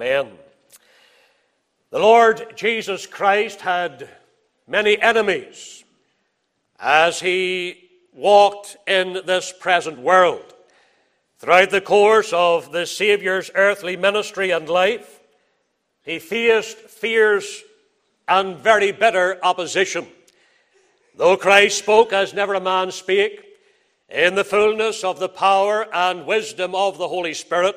Amen. 0.00 0.30
The 1.90 1.98
Lord 1.98 2.52
Jesus 2.54 3.04
Christ 3.04 3.62
had 3.62 4.08
many 4.68 4.96
enemies 5.02 5.82
as 6.78 7.18
he 7.18 7.90
walked 8.12 8.76
in 8.86 9.14
this 9.26 9.52
present 9.58 9.98
world. 9.98 10.54
Throughout 11.40 11.70
the 11.70 11.80
course 11.80 12.32
of 12.32 12.70
the 12.70 12.86
Savior's 12.86 13.50
earthly 13.56 13.96
ministry 13.96 14.52
and 14.52 14.68
life, 14.68 15.18
he 16.04 16.20
faced 16.20 16.76
fierce 16.76 17.64
and 18.28 18.56
very 18.56 18.92
bitter 18.92 19.40
opposition. 19.42 20.06
Though 21.16 21.36
Christ 21.36 21.76
spoke 21.76 22.12
as 22.12 22.32
never 22.32 22.54
a 22.54 22.60
man 22.60 22.92
spake, 22.92 23.44
in 24.08 24.36
the 24.36 24.44
fullness 24.44 25.02
of 25.02 25.18
the 25.18 25.28
power 25.28 25.92
and 25.92 26.24
wisdom 26.24 26.76
of 26.76 26.98
the 26.98 27.08
Holy 27.08 27.34
Spirit, 27.34 27.74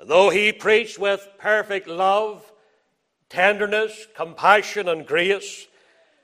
Though 0.00 0.30
he 0.30 0.52
preached 0.52 0.98
with 0.98 1.28
perfect 1.38 1.86
love, 1.86 2.50
tenderness, 3.28 4.06
compassion, 4.14 4.88
and 4.88 5.06
grace, 5.06 5.66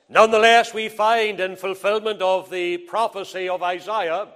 nonetheless 0.09 0.75
we 0.75 0.89
find 0.89 1.41
in 1.41 1.57
fulfillment 1.57 2.21
of 2.21 2.51
the 2.51 2.79
prophecy 2.79 3.49
of 3.49 3.63
Isaiah, 3.63 4.29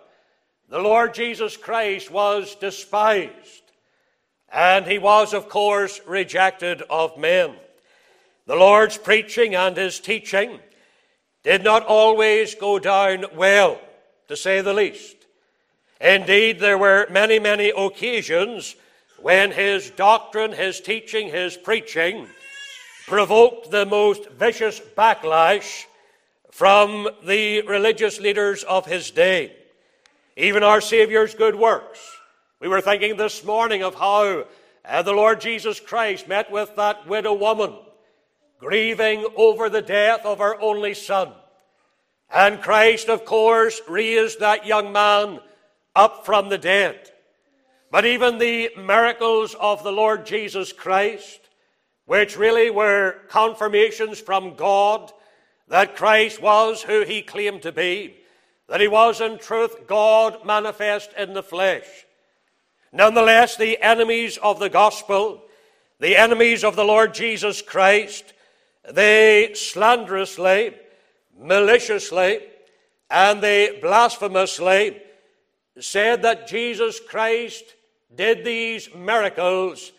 the 0.68 0.78
Lord 0.78 1.14
Jesus 1.14 1.56
Christ 1.56 2.10
was 2.10 2.54
despised, 2.54 3.62
and 4.52 4.86
he 4.86 4.98
was, 4.98 5.34
of 5.34 5.48
course, 5.48 6.00
rejected 6.06 6.82
of 6.88 7.18
men. 7.18 7.54
The 8.46 8.56
Lord's 8.56 8.98
preaching 8.98 9.54
and 9.54 9.76
his 9.76 10.00
teaching 10.00 10.60
did 11.42 11.62
not 11.62 11.84
always 11.84 12.54
go 12.54 12.78
down 12.78 13.26
well, 13.34 13.80
to 14.28 14.36
say 14.36 14.60
the 14.60 14.72
least. 14.72 15.16
Indeed, 16.00 16.60
there 16.60 16.78
were 16.78 17.06
many, 17.10 17.38
many 17.38 17.70
occasions 17.70 18.76
when 19.24 19.52
his 19.52 19.88
doctrine, 19.88 20.52
his 20.52 20.82
teaching, 20.82 21.30
his 21.30 21.56
preaching 21.56 22.28
provoked 23.06 23.70
the 23.70 23.86
most 23.86 24.28
vicious 24.32 24.78
backlash 24.98 25.86
from 26.50 27.08
the 27.24 27.62
religious 27.62 28.20
leaders 28.20 28.64
of 28.64 28.84
his 28.84 29.10
day. 29.10 29.56
Even 30.36 30.62
our 30.62 30.82
Savior's 30.82 31.34
good 31.34 31.54
works. 31.54 31.98
We 32.60 32.68
were 32.68 32.82
thinking 32.82 33.16
this 33.16 33.42
morning 33.42 33.82
of 33.82 33.94
how 33.94 34.44
uh, 34.84 35.00
the 35.00 35.14
Lord 35.14 35.40
Jesus 35.40 35.80
Christ 35.80 36.28
met 36.28 36.52
with 36.52 36.76
that 36.76 37.06
widow 37.06 37.32
woman, 37.32 37.72
grieving 38.60 39.26
over 39.36 39.70
the 39.70 39.80
death 39.80 40.26
of 40.26 40.38
her 40.38 40.60
only 40.60 40.92
son. 40.92 41.32
And 42.30 42.60
Christ, 42.60 43.08
of 43.08 43.24
course, 43.24 43.80
raised 43.88 44.40
that 44.40 44.66
young 44.66 44.92
man 44.92 45.40
up 45.96 46.26
from 46.26 46.50
the 46.50 46.58
dead. 46.58 47.10
But 47.94 48.06
even 48.06 48.38
the 48.38 48.72
miracles 48.76 49.54
of 49.54 49.84
the 49.84 49.92
Lord 49.92 50.26
Jesus 50.26 50.72
Christ, 50.72 51.38
which 52.06 52.36
really 52.36 52.68
were 52.68 53.20
confirmations 53.28 54.18
from 54.18 54.56
God 54.56 55.12
that 55.68 55.94
Christ 55.94 56.42
was 56.42 56.82
who 56.82 57.04
he 57.04 57.22
claimed 57.22 57.62
to 57.62 57.70
be, 57.70 58.16
that 58.66 58.80
he 58.80 58.88
was 58.88 59.20
in 59.20 59.38
truth 59.38 59.86
God 59.86 60.44
manifest 60.44 61.10
in 61.16 61.34
the 61.34 61.42
flesh. 61.44 61.86
Nonetheless, 62.92 63.56
the 63.56 63.80
enemies 63.80 64.38
of 64.38 64.58
the 64.58 64.70
gospel, 64.70 65.44
the 66.00 66.16
enemies 66.16 66.64
of 66.64 66.74
the 66.74 66.82
Lord 66.82 67.14
Jesus 67.14 67.62
Christ, 67.62 68.32
they 68.90 69.52
slanderously, 69.54 70.74
maliciously, 71.38 72.40
and 73.08 73.40
they 73.40 73.78
blasphemously 73.80 75.00
said 75.78 76.22
that 76.22 76.48
Jesus 76.48 76.98
Christ 76.98 77.62
did 78.14 78.44
these 78.44 78.94
miracles 78.94 79.92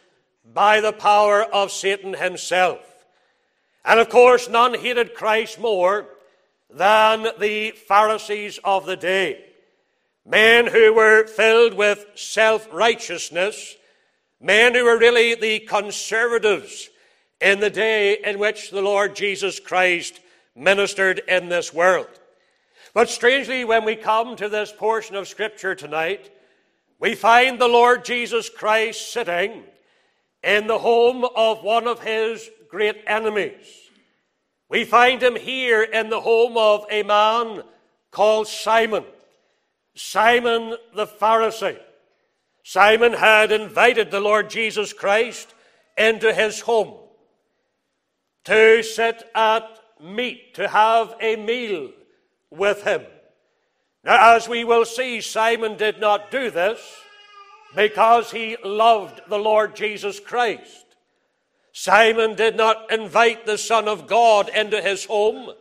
by 0.53 0.81
the 0.81 0.93
power 0.93 1.43
of 1.43 1.71
Satan 1.71 2.13
himself. 2.13 2.79
And 3.83 3.99
of 3.99 4.09
course, 4.09 4.49
none 4.49 4.73
hated 4.73 5.13
Christ 5.13 5.59
more 5.59 6.07
than 6.69 7.27
the 7.39 7.71
Pharisees 7.71 8.59
of 8.63 8.85
the 8.85 8.97
day. 8.97 9.43
Men 10.25 10.67
who 10.67 10.93
were 10.93 11.27
filled 11.27 11.75
with 11.75 12.05
self 12.15 12.67
righteousness, 12.71 13.75
men 14.41 14.73
who 14.73 14.83
were 14.83 14.97
really 14.97 15.35
the 15.35 15.59
conservatives 15.59 16.89
in 17.39 17.59
the 17.59 17.69
day 17.69 18.17
in 18.23 18.39
which 18.39 18.71
the 18.71 18.81
Lord 18.81 19.15
Jesus 19.15 19.59
Christ 19.59 20.19
ministered 20.55 21.21
in 21.27 21.49
this 21.49 21.73
world. 21.73 22.07
But 22.93 23.09
strangely, 23.09 23.65
when 23.65 23.83
we 23.83 23.95
come 23.95 24.35
to 24.37 24.49
this 24.49 24.71
portion 24.71 25.15
of 25.15 25.27
Scripture 25.27 25.75
tonight, 25.75 26.31
we 26.99 27.15
find 27.15 27.59
the 27.59 27.67
Lord 27.67 28.05
Jesus 28.05 28.49
Christ 28.49 29.11
sitting 29.11 29.63
in 30.43 30.67
the 30.67 30.79
home 30.79 31.25
of 31.35 31.63
one 31.63 31.87
of 31.87 32.01
his 32.01 32.49
great 32.69 32.97
enemies. 33.07 33.89
We 34.69 34.85
find 34.85 35.21
him 35.21 35.35
here 35.35 35.83
in 35.83 36.09
the 36.09 36.21
home 36.21 36.57
of 36.57 36.85
a 36.89 37.03
man 37.03 37.63
called 38.11 38.47
Simon, 38.47 39.03
Simon 39.93 40.75
the 40.93 41.05
Pharisee. 41.05 41.79
Simon 42.63 43.13
had 43.13 43.51
invited 43.51 44.09
the 44.09 44.19
Lord 44.19 44.49
Jesus 44.49 44.91
Christ 44.93 45.53
into 45.97 46.33
his 46.33 46.61
home 46.61 46.95
to 48.45 48.81
sit 48.83 49.23
at 49.35 49.79
meat, 50.01 50.53
to 50.55 50.67
have 50.67 51.15
a 51.19 51.35
meal 51.35 51.91
with 52.49 52.83
him. 52.83 53.03
Now, 54.05 54.35
as 54.35 54.47
we 54.47 54.63
will 54.63 54.85
see, 54.85 55.19
Simon 55.19 55.77
did 55.77 55.99
not 55.99 56.29
do 56.29 56.51
this 56.51 56.79
because 57.75 58.29
he 58.29 58.55
loved 58.63 59.19
the 59.27 59.39
Lord 59.39 59.75
Jesus 59.75 60.19
Christ. 60.19 60.85
Simon 61.73 62.35
did 62.35 62.55
not 62.55 62.91
invite 62.91 63.45
the 63.45 63.57
Son 63.57 63.87
of 63.87 64.05
God 64.05 64.49
into 64.49 64.79
his 64.79 65.05
home 65.05 65.51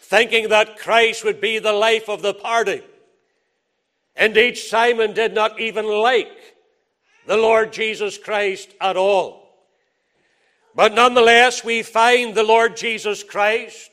thinking 0.00 0.50
that 0.50 0.78
Christ 0.78 1.24
would 1.24 1.40
be 1.40 1.58
the 1.58 1.72
life 1.72 2.08
of 2.08 2.22
the 2.22 2.34
party. 2.34 2.82
Indeed, 4.14 4.56
Simon 4.56 5.12
did 5.12 5.34
not 5.34 5.58
even 5.58 5.86
like 5.86 6.54
the 7.26 7.36
Lord 7.36 7.72
Jesus 7.72 8.16
Christ 8.16 8.70
at 8.80 8.96
all. 8.96 9.48
But 10.74 10.94
nonetheless, 10.94 11.64
we 11.64 11.82
find 11.82 12.34
the 12.34 12.44
Lord 12.44 12.76
Jesus 12.76 13.24
Christ 13.24 13.91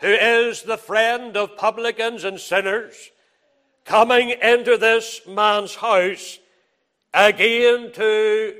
who 0.00 0.08
is 0.08 0.62
the 0.62 0.78
friend 0.78 1.36
of 1.36 1.56
publicans 1.56 2.24
and 2.24 2.40
sinners, 2.40 3.10
coming 3.84 4.30
into 4.30 4.76
this 4.76 5.20
man's 5.26 5.74
house 5.74 6.38
again 7.12 7.92
to 7.92 8.56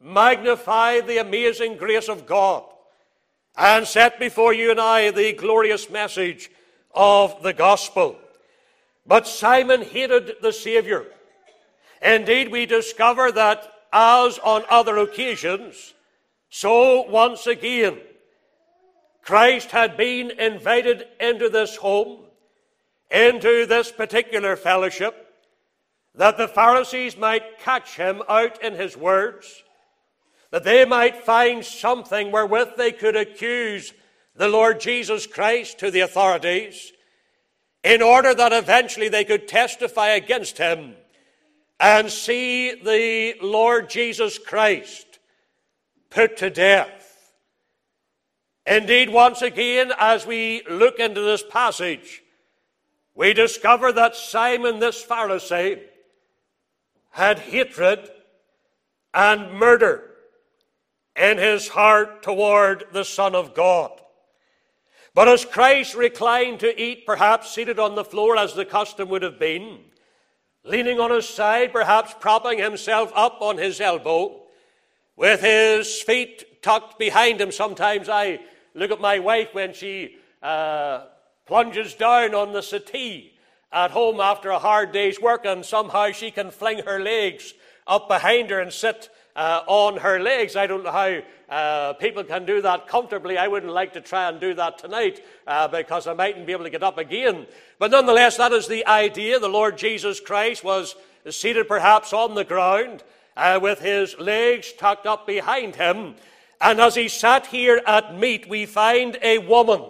magnify 0.00 1.00
the 1.00 1.18
amazing 1.18 1.76
grace 1.76 2.08
of 2.08 2.26
God 2.26 2.64
and 3.56 3.86
set 3.86 4.18
before 4.18 4.52
you 4.52 4.70
and 4.70 4.80
I 4.80 5.10
the 5.10 5.32
glorious 5.32 5.88
message 5.88 6.50
of 6.94 7.42
the 7.42 7.52
gospel. 7.52 8.18
But 9.06 9.26
Simon 9.26 9.82
hated 9.82 10.36
the 10.42 10.52
Savior. 10.52 11.06
Indeed, 12.02 12.50
we 12.50 12.66
discover 12.66 13.32
that 13.32 13.72
as 13.92 14.38
on 14.38 14.64
other 14.68 14.98
occasions, 14.98 15.94
so 16.50 17.02
once 17.02 17.46
again, 17.46 17.98
Christ 19.24 19.70
had 19.70 19.96
been 19.96 20.30
invited 20.38 21.06
into 21.18 21.48
this 21.48 21.76
home, 21.76 22.20
into 23.10 23.64
this 23.64 23.90
particular 23.90 24.54
fellowship, 24.54 25.14
that 26.14 26.36
the 26.36 26.46
Pharisees 26.46 27.16
might 27.16 27.58
catch 27.58 27.96
him 27.96 28.22
out 28.28 28.62
in 28.62 28.74
his 28.74 28.96
words, 28.96 29.62
that 30.50 30.62
they 30.62 30.84
might 30.84 31.24
find 31.24 31.64
something 31.64 32.30
wherewith 32.30 32.76
they 32.76 32.92
could 32.92 33.16
accuse 33.16 33.94
the 34.36 34.48
Lord 34.48 34.78
Jesus 34.78 35.26
Christ 35.26 35.78
to 35.78 35.90
the 35.90 36.00
authorities, 36.00 36.92
in 37.82 38.02
order 38.02 38.34
that 38.34 38.52
eventually 38.52 39.08
they 39.08 39.24
could 39.24 39.48
testify 39.48 40.08
against 40.08 40.58
him 40.58 40.94
and 41.80 42.10
see 42.10 42.74
the 42.74 43.36
Lord 43.42 43.88
Jesus 43.88 44.38
Christ 44.38 45.18
put 46.10 46.36
to 46.38 46.50
death. 46.50 47.03
Indeed, 48.66 49.10
once 49.10 49.42
again, 49.42 49.92
as 49.98 50.26
we 50.26 50.62
look 50.68 50.98
into 50.98 51.20
this 51.20 51.42
passage, 51.42 52.22
we 53.14 53.34
discover 53.34 53.92
that 53.92 54.16
Simon 54.16 54.78
this 54.78 55.04
Pharisee 55.04 55.82
had 57.10 57.38
hatred 57.38 58.10
and 59.12 59.52
murder 59.52 60.10
in 61.14 61.38
his 61.38 61.68
heart 61.68 62.22
toward 62.22 62.84
the 62.92 63.04
Son 63.04 63.34
of 63.34 63.54
God. 63.54 63.92
But 65.14 65.28
as 65.28 65.44
Christ 65.44 65.94
reclined 65.94 66.60
to 66.60 66.82
eat, 66.82 67.06
perhaps 67.06 67.54
seated 67.54 67.78
on 67.78 67.94
the 67.94 68.04
floor 68.04 68.36
as 68.36 68.54
the 68.54 68.64
custom 68.64 69.08
would 69.10 69.22
have 69.22 69.38
been, 69.38 69.78
leaning 70.64 70.98
on 70.98 71.12
his 71.12 71.28
side, 71.28 71.72
perhaps 71.72 72.14
propping 72.18 72.58
himself 72.58 73.12
up 73.14 73.40
on 73.40 73.58
his 73.58 73.80
elbow, 73.80 74.40
with 75.14 75.40
his 75.40 76.02
feet 76.02 76.62
tucked 76.62 76.98
behind 76.98 77.40
him, 77.40 77.52
sometimes 77.52 78.08
I 78.08 78.40
Look 78.74 78.90
at 78.90 79.00
my 79.00 79.18
wife 79.20 79.48
when 79.52 79.72
she 79.72 80.16
uh, 80.42 81.04
plunges 81.46 81.94
down 81.94 82.34
on 82.34 82.52
the 82.52 82.62
settee 82.62 83.32
at 83.72 83.90
home 83.90 84.20
after 84.20 84.50
a 84.50 84.58
hard 84.58 84.92
day's 84.92 85.20
work, 85.20 85.44
and 85.44 85.64
somehow 85.64 86.10
she 86.10 86.30
can 86.30 86.50
fling 86.50 86.78
her 86.84 87.00
legs 87.00 87.54
up 87.86 88.08
behind 88.08 88.50
her 88.50 88.60
and 88.60 88.72
sit 88.72 89.10
uh, 89.36 89.62
on 89.66 89.98
her 89.98 90.20
legs. 90.20 90.56
I 90.56 90.66
don't 90.66 90.84
know 90.84 90.92
how 90.92 91.20
uh, 91.48 91.92
people 91.94 92.24
can 92.24 92.46
do 92.46 92.62
that 92.62 92.88
comfortably. 92.88 93.36
I 93.36 93.48
wouldn't 93.48 93.72
like 93.72 93.92
to 93.94 94.00
try 94.00 94.28
and 94.28 94.40
do 94.40 94.54
that 94.54 94.78
tonight 94.78 95.24
uh, 95.46 95.68
because 95.68 96.06
I 96.06 96.14
mightn't 96.14 96.46
be 96.46 96.52
able 96.52 96.64
to 96.64 96.70
get 96.70 96.82
up 96.82 96.98
again. 96.98 97.46
But 97.78 97.90
nonetheless, 97.90 98.36
that 98.36 98.52
is 98.52 98.68
the 98.68 98.86
idea. 98.86 99.38
The 99.38 99.48
Lord 99.48 99.76
Jesus 99.76 100.20
Christ 100.20 100.64
was 100.64 100.94
seated 101.28 101.68
perhaps 101.68 102.12
on 102.12 102.34
the 102.34 102.44
ground 102.44 103.02
uh, 103.36 103.58
with 103.60 103.80
his 103.80 104.18
legs 104.18 104.72
tucked 104.72 105.06
up 105.06 105.26
behind 105.26 105.76
him. 105.76 106.14
And 106.64 106.80
as 106.80 106.94
he 106.94 107.08
sat 107.08 107.48
here 107.48 107.82
at 107.86 108.18
meat, 108.18 108.48
we 108.48 108.64
find 108.64 109.18
a 109.20 109.36
woman. 109.36 109.82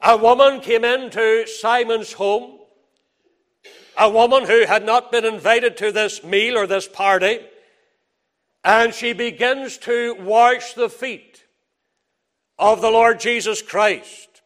A 0.00 0.16
woman 0.16 0.60
came 0.60 0.84
into 0.84 1.46
Simon's 1.46 2.14
home. 2.14 2.58
A 3.96 4.10
woman 4.10 4.44
who 4.44 4.66
had 4.66 4.84
not 4.84 5.12
been 5.12 5.24
invited 5.24 5.76
to 5.76 5.92
this 5.92 6.24
meal 6.24 6.58
or 6.58 6.66
this 6.66 6.88
party. 6.88 7.38
And 8.64 8.92
she 8.92 9.12
begins 9.12 9.78
to 9.78 10.16
wash 10.16 10.74
the 10.74 10.88
feet 10.88 11.44
of 12.58 12.80
the 12.80 12.90
Lord 12.90 13.20
Jesus 13.20 13.62
Christ. 13.62 14.42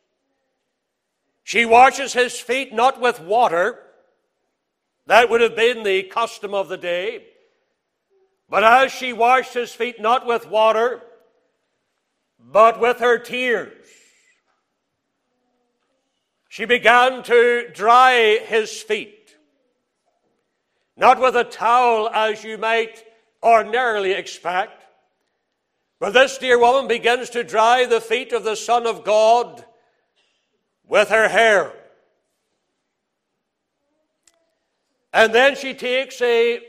She 1.42 1.64
washes 1.64 2.12
his 2.12 2.38
feet 2.38 2.74
not 2.74 3.00
with 3.00 3.18
water, 3.18 3.78
that 5.06 5.30
would 5.30 5.40
have 5.40 5.56
been 5.56 5.84
the 5.84 6.02
custom 6.02 6.52
of 6.52 6.68
the 6.68 6.76
day. 6.76 7.24
But 8.48 8.64
as 8.64 8.92
she 8.92 9.12
washed 9.12 9.54
his 9.54 9.72
feet 9.72 10.00
not 10.00 10.26
with 10.26 10.48
water, 10.48 11.02
but 12.38 12.80
with 12.80 12.98
her 12.98 13.18
tears, 13.18 13.86
she 16.48 16.64
began 16.64 17.22
to 17.24 17.68
dry 17.74 18.38
his 18.46 18.82
feet. 18.82 19.36
Not 20.96 21.20
with 21.20 21.36
a 21.36 21.44
towel 21.44 22.08
as 22.08 22.42
you 22.42 22.58
might 22.58 23.04
ordinarily 23.42 24.12
expect, 24.12 24.82
but 26.00 26.12
this 26.12 26.38
dear 26.38 26.58
woman 26.58 26.88
begins 26.88 27.30
to 27.30 27.44
dry 27.44 27.84
the 27.84 28.00
feet 28.00 28.32
of 28.32 28.44
the 28.44 28.56
Son 28.56 28.86
of 28.86 29.04
God 29.04 29.64
with 30.86 31.10
her 31.10 31.28
hair. 31.28 31.72
And 35.12 35.34
then 35.34 35.54
she 35.54 35.74
takes 35.74 36.20
a 36.22 36.60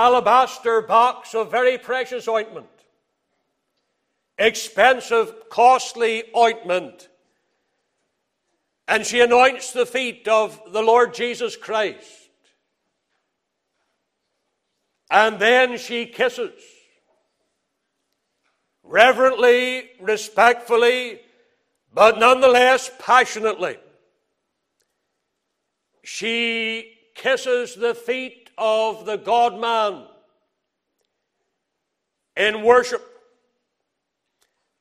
alabaster 0.00 0.80
box 0.80 1.34
of 1.34 1.50
very 1.50 1.76
precious 1.76 2.26
ointment, 2.26 2.66
expensive, 4.38 5.50
costly 5.50 6.24
ointment, 6.34 7.10
and 8.88 9.04
she 9.04 9.20
anoints 9.20 9.72
the 9.72 9.84
feet 9.84 10.26
of 10.26 10.58
the 10.72 10.80
Lord 10.80 11.12
Jesus 11.12 11.54
Christ. 11.54 12.30
And 15.10 15.38
then 15.38 15.76
she 15.76 16.06
kisses, 16.06 16.62
reverently, 18.82 19.90
respectfully, 20.00 21.20
but 21.92 22.18
nonetheless 22.18 22.90
passionately. 22.98 23.76
She 26.02 26.94
kisses 27.14 27.74
the 27.74 27.94
feet 27.94 28.39
of 28.60 29.06
the 29.06 29.16
God 29.16 29.58
man 29.58 30.04
in 32.36 32.62
worship 32.62 33.04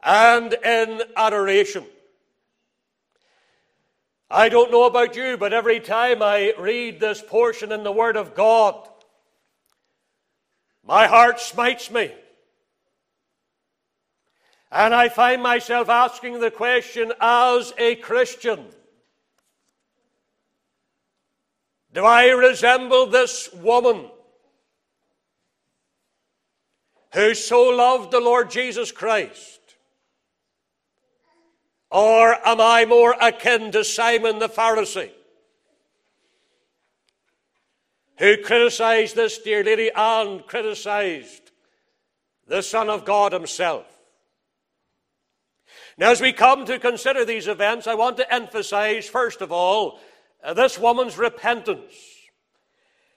and 0.04 0.54
in 0.54 1.02
adoration. 1.16 1.86
I 4.30 4.50
don't 4.50 4.70
know 4.70 4.84
about 4.84 5.16
you, 5.16 5.38
but 5.38 5.54
every 5.54 5.80
time 5.80 6.22
I 6.22 6.54
read 6.60 7.00
this 7.00 7.24
portion 7.26 7.72
in 7.72 7.84
the 7.84 7.92
Word 7.92 8.16
of 8.16 8.36
God, 8.36 8.88
my 10.86 11.08
heart 11.08 11.40
smites 11.40 11.90
me. 11.90 12.12
And 14.72 14.94
I 14.94 15.10
find 15.10 15.42
myself 15.42 15.90
asking 15.90 16.40
the 16.40 16.52
question 16.52 17.12
as 17.20 17.74
a 17.80 17.96
Christian 17.96 18.66
Do 22.00 22.06
I 22.06 22.30
resemble 22.30 23.08
this 23.08 23.52
woman 23.52 24.10
who 27.14 27.34
so 27.34 27.64
loved 27.64 28.12
the 28.12 28.22
Lord 28.22 28.50
Jesus 28.50 28.94
Christ? 28.94 29.60
Or 31.92 32.36
am 32.48 32.62
I 32.62 32.86
more 32.86 33.18
akin 33.20 33.74
to 33.74 33.84
Simon 33.84 34.40
the 34.40 34.48
Pharisee, 34.48 35.12
who 38.18 38.38
criticized 38.44 39.18
this 39.18 39.38
dear 39.40 39.62
lady 39.62 39.92
and 39.94 40.48
criticized 40.48 41.52
the 42.48 42.64
Son 42.64 42.90
of 42.90 43.04
God 43.04 43.34
himself? 43.34 43.88
Now, 45.98 46.12
as 46.12 46.22
we 46.22 46.32
come 46.32 46.66
to 46.66 46.80
consider 46.80 47.26
these 47.26 47.50
events, 47.50 47.88
I 47.88 47.96
want 47.96 48.16
to 48.16 48.34
emphasize, 48.34 49.06
first 49.10 49.42
of 49.42 49.52
all, 49.52 50.00
this 50.56 50.80
woman's 50.80 51.18
repentance. 51.18 51.94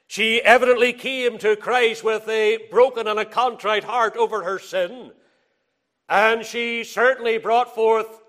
She 0.06 0.42
evidently 0.42 0.92
came 0.92 1.38
to 1.38 1.56
Christ 1.56 2.04
with 2.04 2.28
a 2.28 2.58
broken 2.70 3.06
and 3.06 3.18
a 3.18 3.24
contrite 3.24 3.84
heart 3.84 4.16
over 4.16 4.42
her 4.42 4.58
sin, 4.58 5.10
and 6.08 6.44
she 6.44 6.84
certainly 6.84 7.38
brought 7.38 7.74
forth 7.74 8.20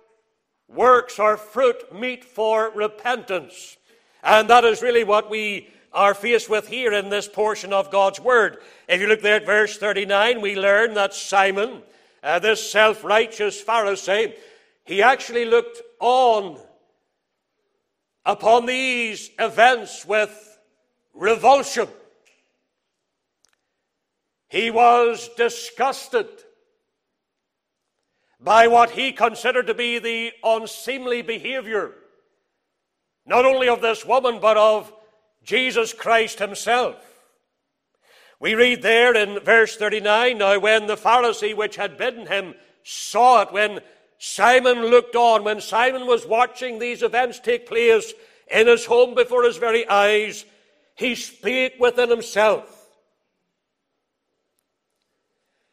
works 0.70 1.20
or 1.20 1.38
fruit 1.38 1.94
meet 1.94 2.24
for 2.24 2.72
repentance. 2.74 3.78
And 4.24 4.50
that 4.50 4.64
is 4.64 4.82
really 4.82 5.04
what 5.04 5.30
we 5.30 5.70
are 5.92 6.14
faced 6.14 6.50
with 6.50 6.68
here 6.68 6.94
in 6.94 7.10
this 7.10 7.28
portion 7.28 7.74
of 7.74 7.92
God's 7.92 8.20
Word. 8.20 8.58
If 8.88 9.02
you 9.02 9.08
look 9.08 9.22
there 9.22 9.36
at 9.36 9.46
verse 9.46 9.78
39, 9.78 10.42
we 10.42 10.56
learn 10.56 10.94
that 10.96 11.14
Simon, 11.14 11.84
uh, 12.24 12.40
this 12.40 12.72
self 12.72 13.04
righteous 13.04 13.62
Pharisee, 13.62 14.34
he 14.86 15.02
actually 15.02 15.46
looked 15.46 15.82
on 16.00 16.58
upon 18.26 18.66
these 18.66 19.30
events 19.40 20.06
with 20.06 20.60
revulsion. 21.14 21.88
He 24.50 24.70
was 24.72 25.30
disgusted 25.36 26.28
by 28.40 28.68
what 28.68 28.92
he 28.92 29.12
considered 29.12 29.68
to 29.68 29.74
be 29.74 30.00
the 30.00 30.32
unseemly 30.44 31.22
behavior, 31.22 31.94
not 33.26 33.46
only 33.46 33.70
of 33.70 33.82
this 33.82 34.06
woman, 34.06 34.40
but 34.40 34.58
of 34.58 34.94
Jesus 35.44 35.94
Christ 35.94 36.40
himself. 36.40 36.96
We 38.40 38.56
read 38.56 38.82
there 38.82 39.16
in 39.16 39.40
verse 39.40 39.78
39 39.78 40.38
Now, 40.38 40.60
when 40.60 40.88
the 40.88 40.98
Pharisee 40.98 41.56
which 41.56 41.78
had 41.78 41.98
bidden 41.98 42.28
him 42.28 42.56
saw 42.84 43.44
it, 43.44 43.54
when 43.54 43.80
Simon 44.26 44.86
looked 44.86 45.18
on 45.18 45.44
when 45.44 45.60
Simon 45.60 46.08
was 46.08 46.26
watching 46.26 46.80
these 46.80 47.04
events 47.04 47.42
take 47.42 47.68
place 47.68 48.14
in 48.50 48.68
his 48.68 48.86
home 48.86 49.16
before 49.16 49.44
his 49.44 49.58
very 49.58 49.86
eyes. 49.90 50.46
He 50.96 51.14
spake 51.16 51.74
within 51.78 52.10
himself. 52.10 52.88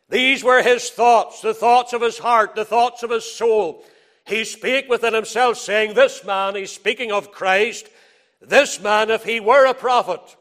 These 0.08 0.42
were 0.42 0.64
his 0.64 0.90
thoughts, 0.90 1.40
the 1.40 1.54
thoughts 1.54 1.92
of 1.92 2.02
his 2.02 2.18
heart, 2.18 2.56
the 2.56 2.64
thoughts 2.64 3.04
of 3.04 3.10
his 3.10 3.24
soul. 3.24 3.84
He 4.26 4.42
spake 4.42 4.88
within 4.88 5.14
himself, 5.14 5.56
saying, 5.56 5.94
This 5.94 6.24
man, 6.24 6.56
he's 6.56 6.72
speaking 6.72 7.12
of 7.12 7.30
Christ, 7.30 7.88
this 8.42 8.80
man, 8.80 9.10
if 9.10 9.22
he 9.22 9.38
were 9.38 9.66
a 9.66 9.74
prophet, 9.74 10.36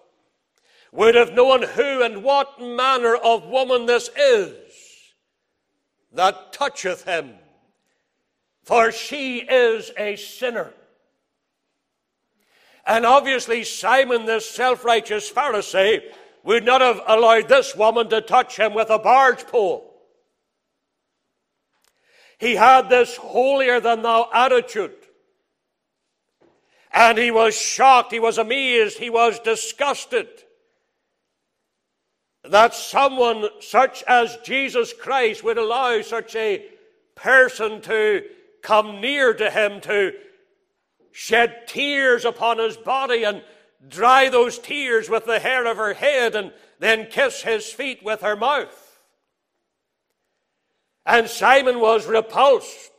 would 0.92 1.14
have 1.14 1.36
known 1.36 1.62
who 1.62 2.02
and 2.02 2.24
what 2.24 2.60
manner 2.60 3.16
of 3.16 3.46
woman 3.46 3.86
this 3.86 4.10
is 4.18 4.56
that 6.12 6.52
toucheth 6.54 7.04
him 7.04 7.36
for 8.70 8.92
she 8.92 9.40
is 9.40 9.90
a 9.98 10.16
sinner. 10.16 10.72
And 12.86 13.04
obviously, 13.04 13.64
Simon, 13.64 14.28
this 14.28 14.48
self 14.48 14.86
righteous 14.86 15.32
Pharisee, 15.32 16.02
would 16.44 16.66
not 16.66 16.80
have 16.82 17.02
allowed 17.08 17.50
this 17.50 17.76
woman 17.76 18.10
to 18.10 18.22
touch 18.22 18.58
him 18.58 18.76
with 18.76 18.92
a 18.92 19.00
barge 19.00 19.48
pole. 19.48 19.92
He 22.38 22.54
had 22.54 22.90
this 22.90 23.18
holier 23.18 23.80
than 23.80 24.04
thou 24.04 24.30
attitude. 24.32 24.94
And 26.94 27.18
he 27.18 27.32
was 27.32 27.60
shocked, 27.60 28.12
he 28.12 28.20
was 28.20 28.38
amazed, 28.38 29.00
he 29.00 29.10
was 29.10 29.40
disgusted 29.40 30.28
that 32.44 32.76
someone 32.76 33.50
such 33.62 34.04
as 34.04 34.38
Jesus 34.44 34.94
Christ 34.94 35.44
would 35.44 35.58
allow 35.58 36.04
such 36.04 36.36
a 36.36 36.66
person 37.16 37.82
to 37.82 38.26
come 38.62 39.02
near 39.02 39.34
to 39.34 39.50
him 39.50 39.82
to 39.82 40.14
shed 41.12 41.68
tears 41.68 42.26
upon 42.26 42.60
his 42.60 42.78
body 42.78 43.24
and 43.24 43.44
dry 43.88 44.30
those 44.30 44.60
tears 44.60 45.10
with 45.10 45.26
the 45.26 45.40
hair 45.40 45.66
of 45.66 45.78
her 45.78 45.94
head 45.94 46.36
and 46.36 46.52
then 46.80 47.08
kiss 47.08 47.42
his 47.42 47.72
feet 47.72 48.04
with 48.04 48.22
her 48.22 48.36
mouth. 48.36 49.00
And 51.06 51.28
Simon 51.28 51.80
was 51.80 52.06
repulsed 52.06 52.92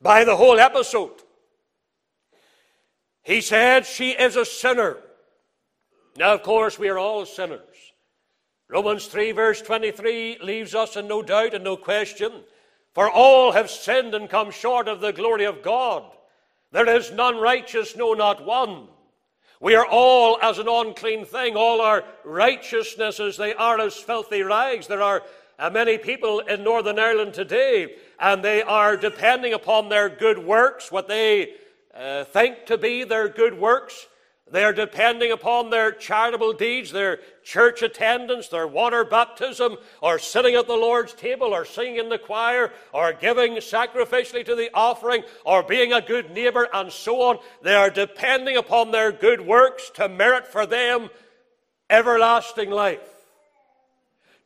by 0.00 0.24
the 0.24 0.36
whole 0.36 0.60
episode. 0.60 1.22
He 3.22 3.40
said, 3.40 3.86
She 3.86 4.10
is 4.10 4.36
a 4.36 4.44
sinner. 4.44 4.98
Now, 6.16 6.34
of 6.34 6.42
course, 6.42 6.78
we 6.78 6.88
are 6.88 6.98
all 6.98 7.24
sinners. 7.26 7.60
Romans 8.68 9.06
3, 9.06 9.32
verse 9.32 9.62
23, 9.62 10.38
leaves 10.42 10.74
us 10.74 10.96
in 10.96 11.08
no 11.08 11.22
doubt 11.22 11.54
and 11.54 11.64
no 11.64 11.76
question. 11.76 12.32
For 12.94 13.10
all 13.10 13.52
have 13.52 13.70
sinned 13.70 14.14
and 14.14 14.30
come 14.30 14.52
short 14.52 14.86
of 14.86 15.00
the 15.00 15.12
glory 15.12 15.44
of 15.44 15.62
God. 15.62 16.04
There 16.70 16.88
is 16.88 17.10
none 17.10 17.36
righteous, 17.36 17.96
no, 17.96 18.14
not 18.14 18.44
one. 18.44 18.86
We 19.60 19.74
are 19.74 19.86
all 19.86 20.38
as 20.40 20.58
an 20.58 20.68
unclean 20.68 21.24
thing. 21.24 21.56
All 21.56 21.80
our 21.80 22.04
righteousnesses, 22.24 23.36
they 23.36 23.52
are 23.54 23.80
as 23.80 23.96
filthy 23.96 24.42
rags. 24.42 24.86
There 24.86 25.02
are 25.02 25.22
uh, 25.58 25.70
many 25.70 25.98
people 25.98 26.40
in 26.40 26.62
Northern 26.62 26.98
Ireland 26.98 27.34
today, 27.34 27.96
and 28.18 28.44
they 28.44 28.62
are 28.62 28.96
depending 28.96 29.54
upon 29.54 29.88
their 29.88 30.08
good 30.08 30.38
works, 30.38 30.92
what 30.92 31.08
they 31.08 31.54
uh, 31.94 32.24
think 32.24 32.66
to 32.66 32.78
be 32.78 33.04
their 33.04 33.28
good 33.28 33.58
works. 33.58 34.06
They 34.50 34.62
are 34.62 34.74
depending 34.74 35.32
upon 35.32 35.70
their 35.70 35.90
charitable 35.90 36.52
deeds, 36.52 36.92
their 36.92 37.20
church 37.42 37.82
attendance, 37.82 38.48
their 38.48 38.66
water 38.66 39.02
baptism, 39.04 39.78
or 40.02 40.18
sitting 40.18 40.54
at 40.54 40.66
the 40.66 40.76
Lord's 40.76 41.14
table, 41.14 41.54
or 41.54 41.64
singing 41.64 41.96
in 41.96 42.08
the 42.10 42.18
choir, 42.18 42.70
or 42.92 43.14
giving 43.14 43.54
sacrificially 43.54 44.44
to 44.44 44.54
the 44.54 44.70
offering, 44.74 45.22
or 45.46 45.62
being 45.62 45.94
a 45.94 46.02
good 46.02 46.30
neighbor, 46.30 46.68
and 46.74 46.92
so 46.92 47.22
on. 47.22 47.38
They 47.62 47.74
are 47.74 47.90
depending 47.90 48.58
upon 48.58 48.90
their 48.90 49.12
good 49.12 49.40
works 49.40 49.90
to 49.94 50.08
merit 50.08 50.46
for 50.46 50.66
them 50.66 51.08
everlasting 51.88 52.70
life, 52.70 53.00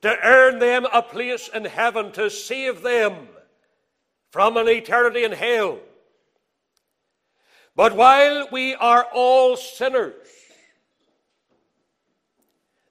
to 0.02 0.17
earn 0.23 0.61
them 0.61 0.87
a 0.93 1.02
place 1.02 1.49
in 1.52 1.64
heaven, 1.64 2.12
to 2.12 2.31
save 2.31 2.83
them 2.83 3.28
from 4.31 4.57
an 4.57 4.69
eternity 4.69 5.25
in 5.25 5.33
hell. 5.33 5.81
But 7.78 7.94
while 7.94 8.49
we 8.50 8.75
are 8.75 9.06
all 9.12 9.56
sinners, 9.56 10.26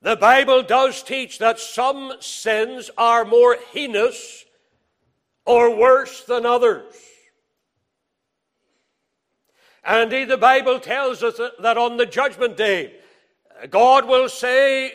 the 0.01 0.15
Bible 0.15 0.63
does 0.63 1.03
teach 1.03 1.39
that 1.39 1.59
some 1.59 2.13
sins 2.21 2.89
are 2.97 3.25
more 3.25 3.57
heinous 3.73 4.45
or 5.45 5.75
worse 5.75 6.23
than 6.23 6.45
others. 6.45 6.85
And 9.83 10.03
indeed, 10.03 10.29
the 10.29 10.37
Bible 10.37 10.79
tells 10.79 11.21
us 11.21 11.37
that 11.59 11.77
on 11.77 11.97
the 11.97 12.05
judgment 12.05 12.55
day, 12.55 12.93
God 13.69 14.07
will 14.07 14.29
say 14.29 14.93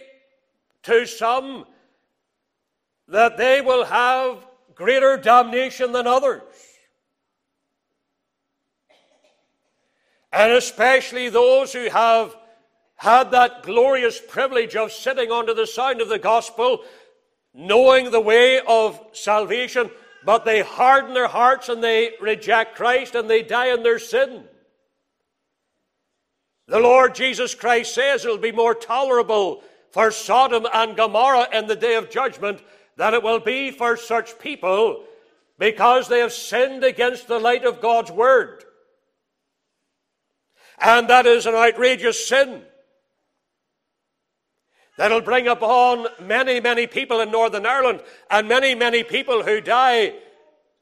to 0.85 1.05
some 1.05 1.67
that 3.09 3.37
they 3.37 3.61
will 3.61 3.85
have 3.85 4.47
greater 4.75 5.19
damnation 5.19 5.93
than 5.93 6.07
others. 6.07 6.41
And 10.33 10.53
especially 10.53 11.29
those 11.29 11.73
who 11.73 11.91
have 11.91 12.35
had 12.97 13.33
that 13.33 13.63
glorious 13.63 14.21
privilege 14.21 14.77
of 14.77 14.93
sitting 14.93 15.31
under 15.31 15.53
the 15.53 15.67
sound 15.67 16.01
of 16.01 16.09
the 16.09 16.19
gospel, 16.19 16.85
knowing 17.53 18.11
the 18.11 18.21
way 18.21 18.61
of 18.61 19.01
salvation, 19.13 19.91
but 20.25 20.45
they 20.45 20.63
harden 20.63 21.13
their 21.13 21.29
hearts 21.29 21.69
and 21.69 21.83
they 21.83 22.13
reject 22.21 22.77
Christ 22.77 23.15
and 23.15 23.29
they 23.29 23.43
die 23.43 23.75
in 23.75 23.83
their 23.83 23.99
sin. 23.99 24.45
The 26.69 26.81
Lord 26.81 27.15
Jesus 27.15 27.55
Christ 27.55 27.95
says 27.95 28.25
it'll 28.25 28.39
be 28.39 28.53
more 28.53 28.75
tolerable 28.75 29.63
for 29.91 30.11
Sodom 30.11 30.67
and 30.73 30.97
Gomorrah 30.97 31.49
in 31.53 31.67
the 31.67 31.77
day 31.77 31.97
of 31.97 32.09
judgment 32.09 32.63
than 32.97 33.15
it 33.15 33.23
will 33.23 33.41
be 33.41 33.71
for 33.71 33.97
such 33.97 34.39
people 34.39 35.05
because 35.59 36.09
they 36.09 36.21
have 36.21 36.33
sinned 36.33 36.85
against 36.85 37.27
the 37.27 37.39
light 37.39 37.65
of 37.65 37.83
God's 37.83 38.11
Word. 38.11 38.65
And 40.81 41.09
that 41.09 41.27
is 41.27 41.47
an 41.47 41.55
outrageous 41.55 42.27
sin 42.27 42.63
that'll 44.99 45.21
bring 45.21 45.49
upon 45.49 46.07
many, 46.21 46.61
many 46.61 46.87
people 46.87 47.21
in 47.21 47.31
Northern 47.31 47.67
Ireland 47.67 48.03
and 48.31 48.49
many, 48.49 48.75
many 48.75 49.03
people 49.03 49.43
who 49.43 49.61
die 49.61 50.15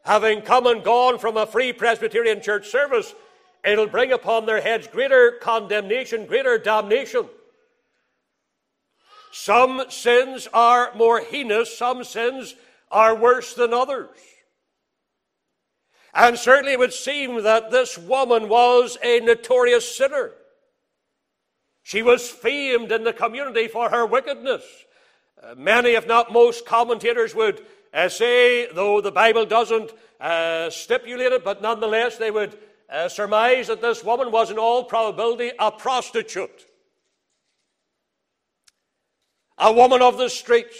having 0.04 0.42
come 0.42 0.66
and 0.66 0.82
gone 0.82 1.18
from 1.18 1.36
a 1.36 1.46
free 1.46 1.72
Presbyterian 1.72 2.40
church 2.40 2.68
service. 2.68 3.14
It'll 3.64 3.86
bring 3.86 4.12
upon 4.12 4.46
their 4.46 4.60
heads 4.60 4.86
greater 4.86 5.32
condemnation, 5.40 6.26
greater 6.26 6.58
damnation. 6.58 7.28
Some 9.32 9.84
sins 9.90 10.48
are 10.52 10.92
more 10.94 11.20
heinous, 11.20 11.76
some 11.76 12.02
sins 12.02 12.54
are 12.90 13.14
worse 13.14 13.54
than 13.54 13.72
others. 13.72 14.08
And 16.14 16.38
certainly 16.38 16.72
it 16.72 16.78
would 16.78 16.92
seem 16.92 17.42
that 17.42 17.70
this 17.70 17.96
woman 17.96 18.48
was 18.48 18.98
a 19.02 19.20
notorious 19.20 19.96
sinner. 19.96 20.32
She 21.82 22.02
was 22.02 22.28
famed 22.28 22.92
in 22.92 23.04
the 23.04 23.12
community 23.12 23.68
for 23.68 23.90
her 23.90 24.04
wickedness. 24.06 24.64
Uh, 25.42 25.54
many, 25.56 25.90
if 25.90 26.06
not 26.06 26.32
most, 26.32 26.66
commentators 26.66 27.34
would 27.34 27.64
uh, 27.94 28.08
say, 28.08 28.70
though 28.72 29.00
the 29.00 29.10
Bible 29.10 29.46
doesn't 29.46 29.92
uh, 30.20 30.68
stipulate 30.70 31.32
it, 31.32 31.44
but 31.44 31.62
nonetheless 31.62 32.16
they 32.16 32.30
would 32.30 32.58
uh, 32.90 33.08
surmise 33.08 33.68
that 33.68 33.80
this 33.80 34.04
woman 34.04 34.30
was 34.30 34.50
in 34.50 34.58
all 34.58 34.84
probability 34.84 35.52
a 35.58 35.70
prostitute, 35.70 36.66
a 39.58 39.72
woman 39.72 40.02
of 40.02 40.18
the 40.18 40.28
streets. 40.28 40.76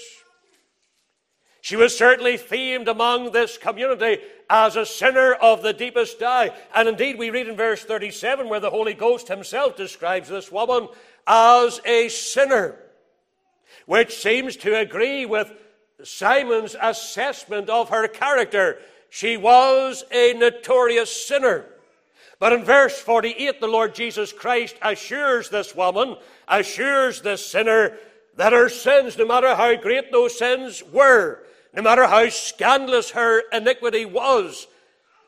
She 1.60 1.76
was 1.76 1.96
certainly 1.96 2.36
famed 2.36 2.88
among 2.88 3.32
this 3.32 3.58
community 3.58 4.18
as 4.48 4.76
a 4.76 4.86
sinner 4.86 5.34
of 5.34 5.62
the 5.62 5.72
deepest 5.72 6.18
dye. 6.18 6.52
And 6.74 6.88
indeed, 6.88 7.18
we 7.18 7.30
read 7.30 7.48
in 7.48 7.56
verse 7.56 7.84
37 7.84 8.48
where 8.48 8.60
the 8.60 8.70
Holy 8.70 8.94
Ghost 8.94 9.28
himself 9.28 9.76
describes 9.76 10.28
this 10.28 10.50
woman 10.50 10.88
as 11.26 11.80
a 11.84 12.08
sinner, 12.08 12.76
which 13.86 14.16
seems 14.16 14.56
to 14.56 14.78
agree 14.78 15.26
with 15.26 15.52
Simon's 16.02 16.76
assessment 16.80 17.68
of 17.68 17.90
her 17.90 18.08
character. 18.08 18.78
She 19.10 19.36
was 19.36 20.04
a 20.10 20.32
notorious 20.32 21.26
sinner. 21.26 21.66
But 22.38 22.54
in 22.54 22.64
verse 22.64 22.98
48, 22.98 23.60
the 23.60 23.68
Lord 23.68 23.94
Jesus 23.94 24.32
Christ 24.32 24.76
assures 24.80 25.50
this 25.50 25.74
woman, 25.74 26.16
assures 26.48 27.20
this 27.20 27.44
sinner, 27.44 27.98
that 28.36 28.54
her 28.54 28.70
sins, 28.70 29.18
no 29.18 29.26
matter 29.26 29.54
how 29.54 29.76
great 29.76 30.10
those 30.10 30.38
sins 30.38 30.82
were, 30.90 31.40
no 31.74 31.82
matter 31.82 32.06
how 32.06 32.28
scandalous 32.28 33.10
her 33.10 33.42
iniquity 33.52 34.04
was, 34.04 34.66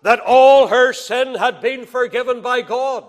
that 0.02 0.20
all 0.20 0.68
her 0.68 0.92
sin 0.92 1.34
had 1.34 1.60
been 1.60 1.86
forgiven 1.86 2.40
by 2.40 2.62
God. 2.62 3.04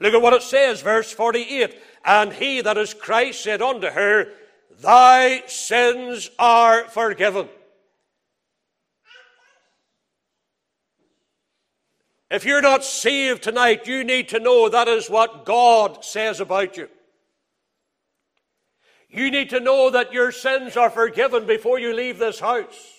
Look 0.00 0.14
at 0.14 0.22
what 0.22 0.34
it 0.34 0.42
says, 0.42 0.80
verse 0.80 1.10
48. 1.10 1.76
And 2.04 2.32
he 2.32 2.60
that 2.60 2.78
is 2.78 2.94
Christ 2.94 3.42
said 3.42 3.62
unto 3.62 3.88
her, 3.88 4.32
Thy 4.80 5.42
sins 5.46 6.30
are 6.38 6.84
forgiven. 6.84 7.48
If 12.30 12.44
you're 12.44 12.62
not 12.62 12.84
saved 12.84 13.42
tonight, 13.42 13.86
you 13.86 14.04
need 14.04 14.28
to 14.30 14.40
know 14.40 14.68
that 14.68 14.88
is 14.88 15.08
what 15.08 15.44
God 15.44 16.04
says 16.04 16.40
about 16.40 16.76
you. 16.76 16.88
You 19.16 19.30
need 19.30 19.48
to 19.50 19.60
know 19.60 19.88
that 19.88 20.12
your 20.12 20.30
sins 20.30 20.76
are 20.76 20.90
forgiven 20.90 21.46
before 21.46 21.78
you 21.78 21.94
leave 21.94 22.18
this 22.18 22.38
house. 22.38 22.92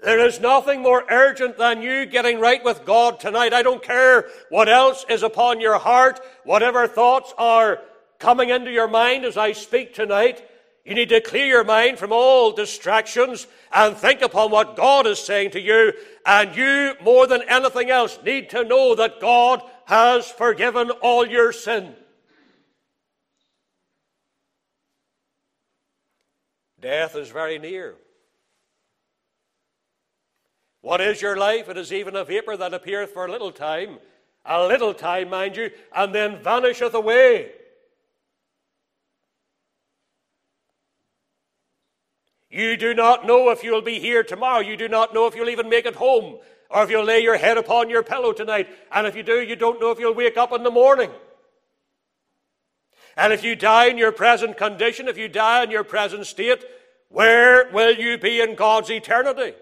There 0.00 0.24
is 0.24 0.38
nothing 0.38 0.82
more 0.82 1.04
urgent 1.10 1.58
than 1.58 1.82
you 1.82 2.06
getting 2.06 2.38
right 2.38 2.62
with 2.62 2.84
God 2.84 3.18
tonight. 3.18 3.52
I 3.52 3.64
don't 3.64 3.82
care 3.82 4.28
what 4.50 4.68
else 4.68 5.04
is 5.08 5.24
upon 5.24 5.60
your 5.60 5.78
heart, 5.78 6.20
whatever 6.44 6.86
thoughts 6.86 7.34
are 7.38 7.80
coming 8.20 8.50
into 8.50 8.70
your 8.70 8.86
mind 8.86 9.24
as 9.24 9.36
I 9.36 9.50
speak 9.50 9.94
tonight. 9.94 10.48
You 10.84 10.94
need 10.94 11.08
to 11.08 11.20
clear 11.20 11.46
your 11.46 11.64
mind 11.64 11.98
from 11.98 12.12
all 12.12 12.52
distractions 12.52 13.48
and 13.72 13.96
think 13.96 14.22
upon 14.22 14.52
what 14.52 14.76
God 14.76 15.08
is 15.08 15.18
saying 15.18 15.50
to 15.52 15.60
you. 15.60 15.92
And 16.24 16.54
you, 16.54 16.94
more 17.02 17.26
than 17.26 17.42
anything 17.48 17.90
else, 17.90 18.16
need 18.24 18.50
to 18.50 18.62
know 18.62 18.94
that 18.94 19.20
God 19.20 19.60
has 19.86 20.30
forgiven 20.30 20.90
all 20.90 21.26
your 21.26 21.50
sin. 21.50 21.96
Death 26.84 27.16
is 27.16 27.30
very 27.30 27.58
near. 27.58 27.94
What 30.82 31.00
is 31.00 31.22
your 31.22 31.34
life? 31.34 31.70
It 31.70 31.78
is 31.78 31.90
even 31.94 32.14
a 32.14 32.26
vapor 32.26 32.58
that 32.58 32.74
appeareth 32.74 33.10
for 33.14 33.24
a 33.24 33.32
little 33.32 33.52
time, 33.52 33.96
a 34.44 34.66
little 34.66 34.92
time, 34.92 35.30
mind 35.30 35.56
you, 35.56 35.70
and 35.96 36.14
then 36.14 36.42
vanisheth 36.42 36.92
away. 36.92 37.52
You 42.50 42.76
do 42.76 42.92
not 42.92 43.26
know 43.26 43.48
if 43.48 43.64
you'll 43.64 43.80
be 43.80 43.98
here 43.98 44.22
tomorrow. 44.22 44.60
You 44.60 44.76
do 44.76 44.86
not 44.86 45.14
know 45.14 45.26
if 45.26 45.34
you'll 45.34 45.48
even 45.48 45.70
make 45.70 45.86
it 45.86 45.96
home 45.96 46.36
or 46.68 46.84
if 46.84 46.90
you'll 46.90 47.04
lay 47.04 47.20
your 47.20 47.38
head 47.38 47.56
upon 47.56 47.88
your 47.88 48.02
pillow 48.02 48.34
tonight. 48.34 48.68
And 48.92 49.06
if 49.06 49.16
you 49.16 49.22
do, 49.22 49.40
you 49.40 49.56
don't 49.56 49.80
know 49.80 49.90
if 49.90 49.98
you'll 49.98 50.12
wake 50.12 50.36
up 50.36 50.52
in 50.52 50.62
the 50.62 50.70
morning. 50.70 51.10
And 53.16 53.32
if 53.32 53.44
you 53.44 53.56
die 53.56 53.86
in 53.86 53.98
your 53.98 54.12
present 54.12 54.56
condition, 54.56 55.08
if 55.08 55.18
you 55.18 55.28
die 55.28 55.64
in 55.64 55.70
your 55.70 55.84
present 55.84 56.26
state, 56.26 56.64
where 57.08 57.70
will 57.70 57.94
you 57.94 58.18
be 58.18 58.40
in 58.40 58.54
God's 58.54 58.90
eternity? 58.90 59.54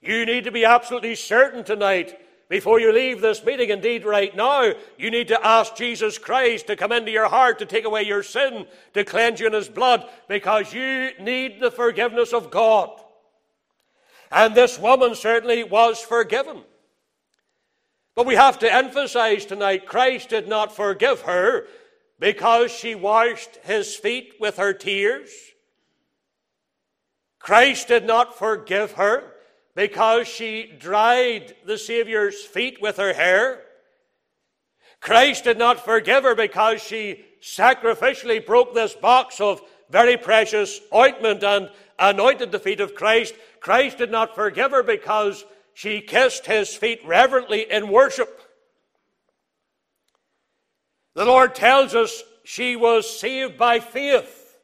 You 0.00 0.26
need 0.26 0.44
to 0.44 0.50
be 0.50 0.64
absolutely 0.64 1.14
certain 1.14 1.64
tonight 1.64 2.18
before 2.52 2.78
you 2.78 2.92
leave 2.92 3.22
this 3.22 3.42
meeting, 3.42 3.70
indeed 3.70 4.04
right 4.04 4.36
now, 4.36 4.74
you 4.98 5.10
need 5.10 5.28
to 5.28 5.46
ask 5.46 5.74
Jesus 5.74 6.18
Christ 6.18 6.66
to 6.66 6.76
come 6.76 6.92
into 6.92 7.10
your 7.10 7.30
heart, 7.30 7.58
to 7.60 7.64
take 7.64 7.86
away 7.86 8.02
your 8.02 8.22
sin, 8.22 8.66
to 8.92 9.04
cleanse 9.04 9.40
you 9.40 9.46
in 9.46 9.54
His 9.54 9.70
blood, 9.70 10.06
because 10.28 10.74
you 10.74 11.12
need 11.18 11.60
the 11.60 11.70
forgiveness 11.70 12.34
of 12.34 12.50
God. 12.50 12.90
And 14.30 14.54
this 14.54 14.78
woman 14.78 15.14
certainly 15.14 15.64
was 15.64 15.98
forgiven. 16.02 16.62
But 18.14 18.26
we 18.26 18.34
have 18.34 18.58
to 18.58 18.72
emphasize 18.72 19.46
tonight 19.46 19.86
Christ 19.86 20.28
did 20.28 20.48
not 20.48 20.74
forgive 20.74 21.22
her 21.22 21.66
because 22.18 22.70
she 22.70 22.94
washed 22.94 23.56
his 23.64 23.96
feet 23.96 24.34
with 24.38 24.56
her 24.58 24.72
tears. 24.72 25.30
Christ 27.38 27.88
did 27.88 28.06
not 28.06 28.38
forgive 28.38 28.92
her 28.92 29.32
because 29.74 30.28
she 30.28 30.70
dried 30.78 31.54
the 31.64 31.78
Saviour's 31.78 32.44
feet 32.44 32.80
with 32.80 32.98
her 32.98 33.14
hair. 33.14 33.62
Christ 35.00 35.44
did 35.44 35.58
not 35.58 35.84
forgive 35.84 36.22
her 36.22 36.36
because 36.36 36.80
she 36.80 37.24
sacrificially 37.42 38.44
broke 38.44 38.74
this 38.74 38.94
box 38.94 39.40
of 39.40 39.60
very 39.90 40.16
precious 40.16 40.80
ointment 40.94 41.42
and 41.42 41.70
anointed 41.98 42.52
the 42.52 42.60
feet 42.60 42.80
of 42.80 42.94
Christ. 42.94 43.34
Christ 43.60 43.98
did 43.98 44.10
not 44.12 44.34
forgive 44.34 44.70
her 44.70 44.82
because 44.82 45.44
she 45.74 46.00
kissed 46.00 46.46
his 46.46 46.74
feet 46.74 47.00
reverently 47.04 47.70
in 47.70 47.88
worship. 47.88 48.40
The 51.14 51.24
Lord 51.24 51.54
tells 51.54 51.94
us 51.94 52.22
she 52.44 52.76
was 52.76 53.20
saved 53.20 53.58
by 53.58 53.80
faith, 53.80 54.58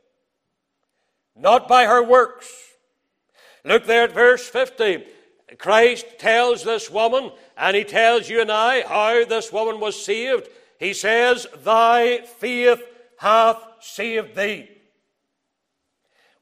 not 1.37 1.69
by 1.69 1.85
her 1.85 2.03
works. 2.03 2.51
Look 3.65 3.87
there 3.87 4.05
at 4.05 4.13
verse 4.13 4.49
50. 4.49 5.05
Christ 5.59 6.07
tells 6.19 6.65
this 6.65 6.91
woman, 6.91 7.31
and 7.57 7.77
he 7.77 7.85
tells 7.85 8.29
you 8.29 8.41
and 8.41 8.53
I 8.53 8.83
how 8.83 9.25
this 9.25 9.53
woman 9.53 9.81
was 9.81 10.03
saved. 10.03 10.49
He 10.79 10.93
says, 10.93 11.47
Thy 11.65 12.23
faith 12.23 12.83
hath 13.19 13.63
saved 13.81 14.37
thee. 14.37 14.69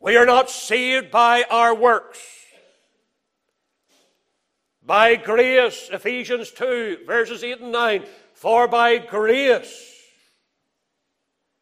We 0.00 0.16
are 0.16 0.26
not 0.26 0.50
saved 0.50 1.10
by 1.10 1.44
our 1.50 1.74
works. 1.74 2.18
By 4.86 5.16
grace, 5.16 5.90
Ephesians 5.92 6.52
2, 6.52 6.98
verses 7.06 7.42
8 7.42 7.60
and 7.60 7.72
9. 7.72 8.04
For 8.34 8.68
by 8.68 8.98
grace, 8.98 9.92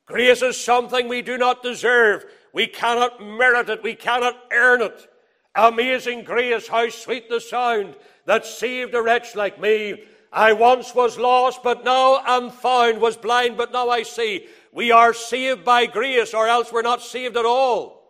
grace 0.04 0.42
is 0.42 0.62
something 0.62 1.08
we 1.08 1.22
do 1.22 1.38
not 1.38 1.62
deserve. 1.62 2.26
We 2.52 2.66
cannot 2.66 3.24
merit 3.24 3.70
it. 3.70 3.82
We 3.82 3.94
cannot 3.94 4.36
earn 4.52 4.82
it. 4.82 5.08
Amazing 5.54 6.24
grace, 6.24 6.68
how 6.68 6.90
sweet 6.90 7.30
the 7.30 7.40
sound 7.40 7.96
that 8.26 8.44
saved 8.44 8.94
a 8.94 9.00
wretch 9.00 9.34
like 9.34 9.58
me. 9.58 10.04
I 10.30 10.52
once 10.52 10.94
was 10.94 11.16
lost, 11.16 11.62
but 11.62 11.84
now 11.84 12.20
am 12.26 12.50
found, 12.50 13.00
was 13.00 13.16
blind, 13.16 13.56
but 13.56 13.72
now 13.72 13.88
I 13.88 14.02
see. 14.02 14.48
We 14.72 14.90
are 14.90 15.14
saved 15.14 15.64
by 15.64 15.86
grace, 15.86 16.34
or 16.34 16.46
else 16.46 16.72
we're 16.72 16.82
not 16.82 17.00
saved 17.00 17.36
at 17.38 17.46
all. 17.46 18.02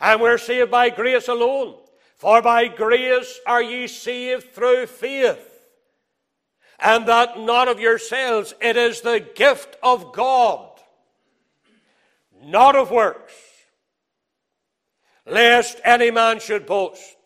And 0.00 0.22
we're 0.22 0.38
saved 0.38 0.70
by 0.70 0.88
grace 0.88 1.28
alone. 1.28 1.83
For 2.24 2.40
by 2.40 2.68
grace 2.68 3.38
are 3.46 3.62
ye 3.62 3.86
saved 3.86 4.54
through 4.54 4.86
faith, 4.86 5.68
and 6.78 7.06
that 7.06 7.38
not 7.38 7.68
of 7.68 7.78
yourselves, 7.78 8.54
it 8.62 8.78
is 8.78 9.02
the 9.02 9.20
gift 9.20 9.76
of 9.82 10.14
God, 10.14 10.70
not 12.42 12.76
of 12.76 12.90
works, 12.90 13.34
lest 15.26 15.82
any 15.84 16.10
man 16.10 16.40
should 16.40 16.64
boast. 16.64 17.18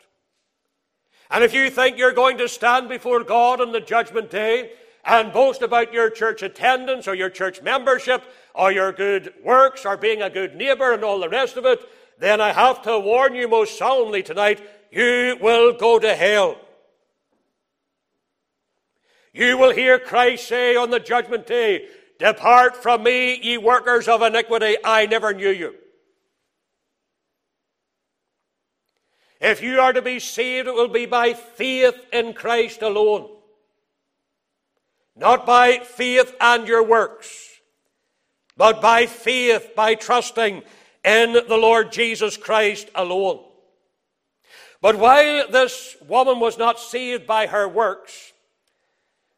And 1.31 1.45
if 1.45 1.53
you 1.53 1.69
think 1.69 1.97
you're 1.97 2.11
going 2.11 2.37
to 2.39 2.49
stand 2.49 2.89
before 2.89 3.23
God 3.23 3.61
on 3.61 3.71
the 3.71 3.79
judgment 3.79 4.29
day 4.29 4.71
and 5.05 5.31
boast 5.31 5.61
about 5.61 5.93
your 5.93 6.09
church 6.09 6.43
attendance 6.43 7.07
or 7.07 7.15
your 7.15 7.29
church 7.29 7.61
membership 7.61 8.21
or 8.53 8.69
your 8.73 8.91
good 8.91 9.33
works 9.45 9.85
or 9.85 9.95
being 9.95 10.21
a 10.21 10.29
good 10.29 10.57
neighbor 10.57 10.91
and 10.91 11.05
all 11.05 11.21
the 11.21 11.29
rest 11.29 11.55
of 11.55 11.65
it, 11.65 11.79
then 12.17 12.41
I 12.41 12.51
have 12.51 12.81
to 12.81 12.99
warn 12.99 13.33
you 13.33 13.47
most 13.47 13.77
solemnly 13.77 14.23
tonight 14.23 14.61
you 14.91 15.37
will 15.39 15.73
go 15.73 15.99
to 15.99 16.15
hell. 16.15 16.57
You 19.33 19.57
will 19.57 19.71
hear 19.71 19.99
Christ 19.99 20.47
say 20.47 20.75
on 20.75 20.89
the 20.89 20.99
judgment 20.99 21.47
day, 21.47 21.87
Depart 22.17 22.75
from 22.75 23.03
me, 23.03 23.39
ye 23.41 23.57
workers 23.57 24.07
of 24.07 24.21
iniquity, 24.21 24.75
I 24.83 25.05
never 25.05 25.33
knew 25.33 25.49
you. 25.49 25.75
If 29.39 29.61
you 29.61 29.79
are 29.79 29.93
to 29.93 30.01
be 30.01 30.19
saved, 30.19 30.67
it 30.67 30.73
will 30.73 30.89
be 30.89 31.05
by 31.05 31.33
faith 31.33 31.95
in 32.11 32.33
Christ 32.33 32.81
alone, 32.81 33.29
not 35.15 35.45
by 35.45 35.79
faith 35.79 36.35
and 36.41 36.67
your 36.67 36.83
works, 36.83 37.47
but 38.57 38.81
by 38.81 39.05
faith, 39.05 39.71
by 39.75 39.95
trusting 39.95 40.61
in 41.05 41.31
the 41.31 41.57
Lord 41.57 41.93
Jesus 41.93 42.35
Christ 42.35 42.89
alone. 42.93 43.45
But 44.81 44.97
while 44.97 45.47
this 45.49 45.97
woman 46.07 46.39
was 46.39 46.57
not 46.57 46.79
saved 46.79 47.27
by 47.27 47.47
her 47.47 47.67
works, 47.67 48.31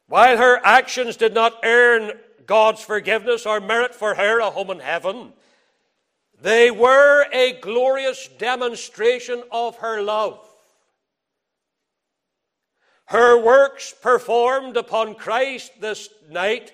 while 0.06 0.36
her 0.36 0.60
actions 0.64 1.16
did 1.16 1.34
not 1.34 1.58
earn 1.64 2.12
God's 2.46 2.82
forgiveness 2.82 3.46
or 3.46 3.60
merit 3.60 3.94
for 3.94 4.14
her 4.14 4.40
a 4.40 4.50
home 4.50 4.70
in 4.70 4.78
heaven, 4.78 5.32
they 6.40 6.70
were 6.70 7.26
a 7.32 7.58
glorious 7.60 8.28
demonstration 8.38 9.42
of 9.50 9.76
her 9.76 10.02
love. 10.02 10.38
Her 13.06 13.36
works 13.36 13.94
performed 14.00 14.76
upon 14.76 15.14
Christ 15.16 15.72
this 15.80 16.08
night 16.30 16.72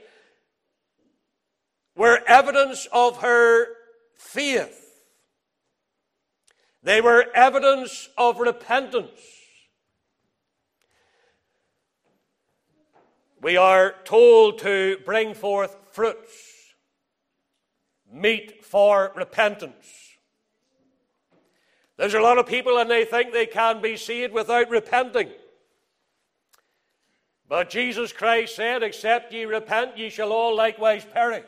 were 1.96 2.22
evidence 2.26 2.86
of 2.92 3.18
her 3.22 3.66
faith 4.16 4.77
they 6.88 7.02
were 7.02 7.26
evidence 7.34 8.08
of 8.16 8.40
repentance. 8.40 9.20
We 13.42 13.58
are 13.58 13.94
told 14.04 14.60
to 14.60 14.96
bring 15.04 15.34
forth 15.34 15.76
fruits, 15.92 16.32
meet 18.10 18.64
for 18.64 19.12
repentance. 19.14 20.16
There's 21.98 22.14
a 22.14 22.22
lot 22.22 22.38
of 22.38 22.46
people 22.46 22.78
and 22.78 22.90
they 22.90 23.04
think 23.04 23.34
they 23.34 23.44
can 23.44 23.82
be 23.82 23.98
saved 23.98 24.32
without 24.32 24.70
repenting. 24.70 25.28
But 27.50 27.68
Jesus 27.68 28.14
Christ 28.14 28.56
said, 28.56 28.82
Except 28.82 29.30
ye 29.30 29.44
repent, 29.44 29.98
ye 29.98 30.08
shall 30.08 30.32
all 30.32 30.56
likewise 30.56 31.04
perish. 31.04 31.44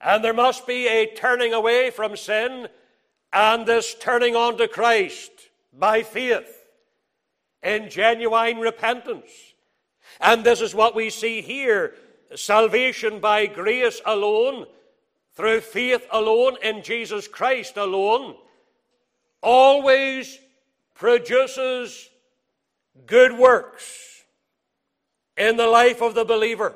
And 0.00 0.22
there 0.22 0.34
must 0.34 0.66
be 0.66 0.86
a 0.88 1.14
turning 1.14 1.52
away 1.52 1.90
from 1.90 2.16
sin 2.16 2.68
and 3.32 3.66
this 3.66 3.94
turning 3.94 4.36
on 4.36 4.56
to 4.58 4.68
Christ 4.68 5.30
by 5.72 6.02
faith 6.02 6.68
in 7.62 7.90
genuine 7.90 8.58
repentance. 8.58 9.30
And 10.20 10.44
this 10.44 10.60
is 10.60 10.74
what 10.74 10.94
we 10.94 11.10
see 11.10 11.42
here 11.42 11.94
salvation 12.34 13.20
by 13.20 13.46
grace 13.46 14.00
alone, 14.04 14.66
through 15.34 15.60
faith 15.60 16.06
alone, 16.10 16.56
in 16.62 16.82
Jesus 16.82 17.28
Christ 17.28 17.76
alone, 17.76 18.34
always 19.42 20.38
produces 20.94 22.08
good 23.06 23.32
works 23.32 24.24
in 25.36 25.56
the 25.56 25.66
life 25.66 26.02
of 26.02 26.14
the 26.14 26.24
believer. 26.24 26.74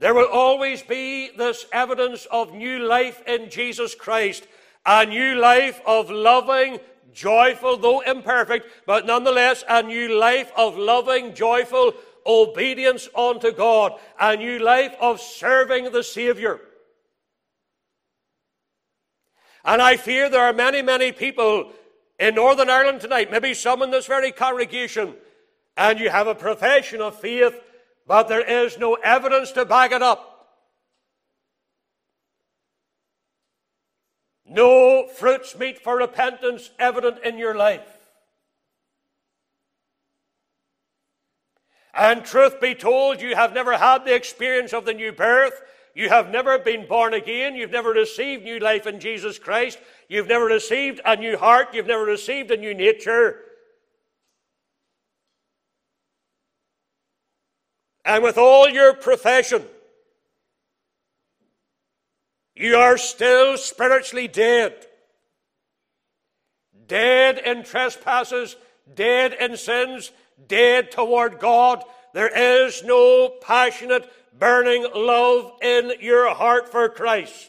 There 0.00 0.14
will 0.14 0.28
always 0.32 0.82
be 0.82 1.30
this 1.36 1.66
evidence 1.72 2.26
of 2.30 2.54
new 2.54 2.78
life 2.78 3.22
in 3.26 3.50
Jesus 3.50 3.94
Christ, 3.94 4.48
a 4.86 5.04
new 5.04 5.34
life 5.34 5.80
of 5.86 6.10
loving, 6.10 6.80
joyful, 7.12 7.76
though 7.76 8.00
imperfect, 8.00 8.66
but 8.86 9.04
nonetheless 9.04 9.62
a 9.68 9.82
new 9.82 10.18
life 10.18 10.50
of 10.56 10.78
loving, 10.78 11.34
joyful 11.34 11.92
obedience 12.26 13.08
unto 13.14 13.52
God, 13.52 13.92
a 14.18 14.36
new 14.36 14.58
life 14.58 14.94
of 15.02 15.20
serving 15.20 15.92
the 15.92 16.02
Savior. 16.02 16.60
And 19.66 19.82
I 19.82 19.98
fear 19.98 20.30
there 20.30 20.44
are 20.44 20.54
many, 20.54 20.80
many 20.80 21.12
people 21.12 21.72
in 22.18 22.36
Northern 22.36 22.70
Ireland 22.70 23.02
tonight, 23.02 23.30
maybe 23.30 23.52
some 23.52 23.82
in 23.82 23.90
this 23.90 24.06
very 24.06 24.32
congregation, 24.32 25.14
and 25.76 26.00
you 26.00 26.08
have 26.08 26.26
a 26.26 26.34
profession 26.34 27.02
of 27.02 27.20
faith 27.20 27.60
but 28.10 28.26
there 28.26 28.64
is 28.64 28.76
no 28.76 28.94
evidence 28.94 29.52
to 29.52 29.64
back 29.64 29.92
it 29.92 30.02
up. 30.02 30.48
No 34.44 35.06
fruits 35.06 35.56
meet 35.56 35.78
for 35.78 35.98
repentance 35.98 36.70
evident 36.80 37.18
in 37.24 37.38
your 37.38 37.54
life. 37.54 37.86
And 41.94 42.24
truth 42.24 42.60
be 42.60 42.74
told, 42.74 43.20
you 43.20 43.36
have 43.36 43.54
never 43.54 43.78
had 43.78 44.04
the 44.04 44.16
experience 44.16 44.72
of 44.72 44.86
the 44.86 44.94
new 44.94 45.12
birth. 45.12 45.62
You 45.94 46.08
have 46.08 46.32
never 46.32 46.58
been 46.58 46.88
born 46.88 47.14
again. 47.14 47.54
You've 47.54 47.70
never 47.70 47.90
received 47.90 48.42
new 48.42 48.58
life 48.58 48.88
in 48.88 48.98
Jesus 48.98 49.38
Christ. 49.38 49.78
You've 50.08 50.26
never 50.26 50.46
received 50.46 51.00
a 51.04 51.14
new 51.14 51.38
heart. 51.38 51.68
You've 51.74 51.86
never 51.86 52.06
received 52.06 52.50
a 52.50 52.56
new 52.56 52.74
nature. 52.74 53.44
And 58.10 58.24
with 58.24 58.38
all 58.38 58.68
your 58.68 58.92
profession, 58.92 59.64
you 62.56 62.74
are 62.74 62.98
still 62.98 63.56
spiritually 63.56 64.26
dead. 64.26 64.74
Dead 66.88 67.38
in 67.38 67.62
trespasses, 67.62 68.56
dead 68.96 69.32
in 69.34 69.56
sins, 69.56 70.10
dead 70.48 70.90
toward 70.90 71.38
God. 71.38 71.84
There 72.12 72.66
is 72.66 72.82
no 72.82 73.28
passionate, 73.28 74.10
burning 74.36 74.88
love 74.92 75.52
in 75.62 75.92
your 76.00 76.34
heart 76.34 76.68
for 76.68 76.88
Christ. 76.88 77.48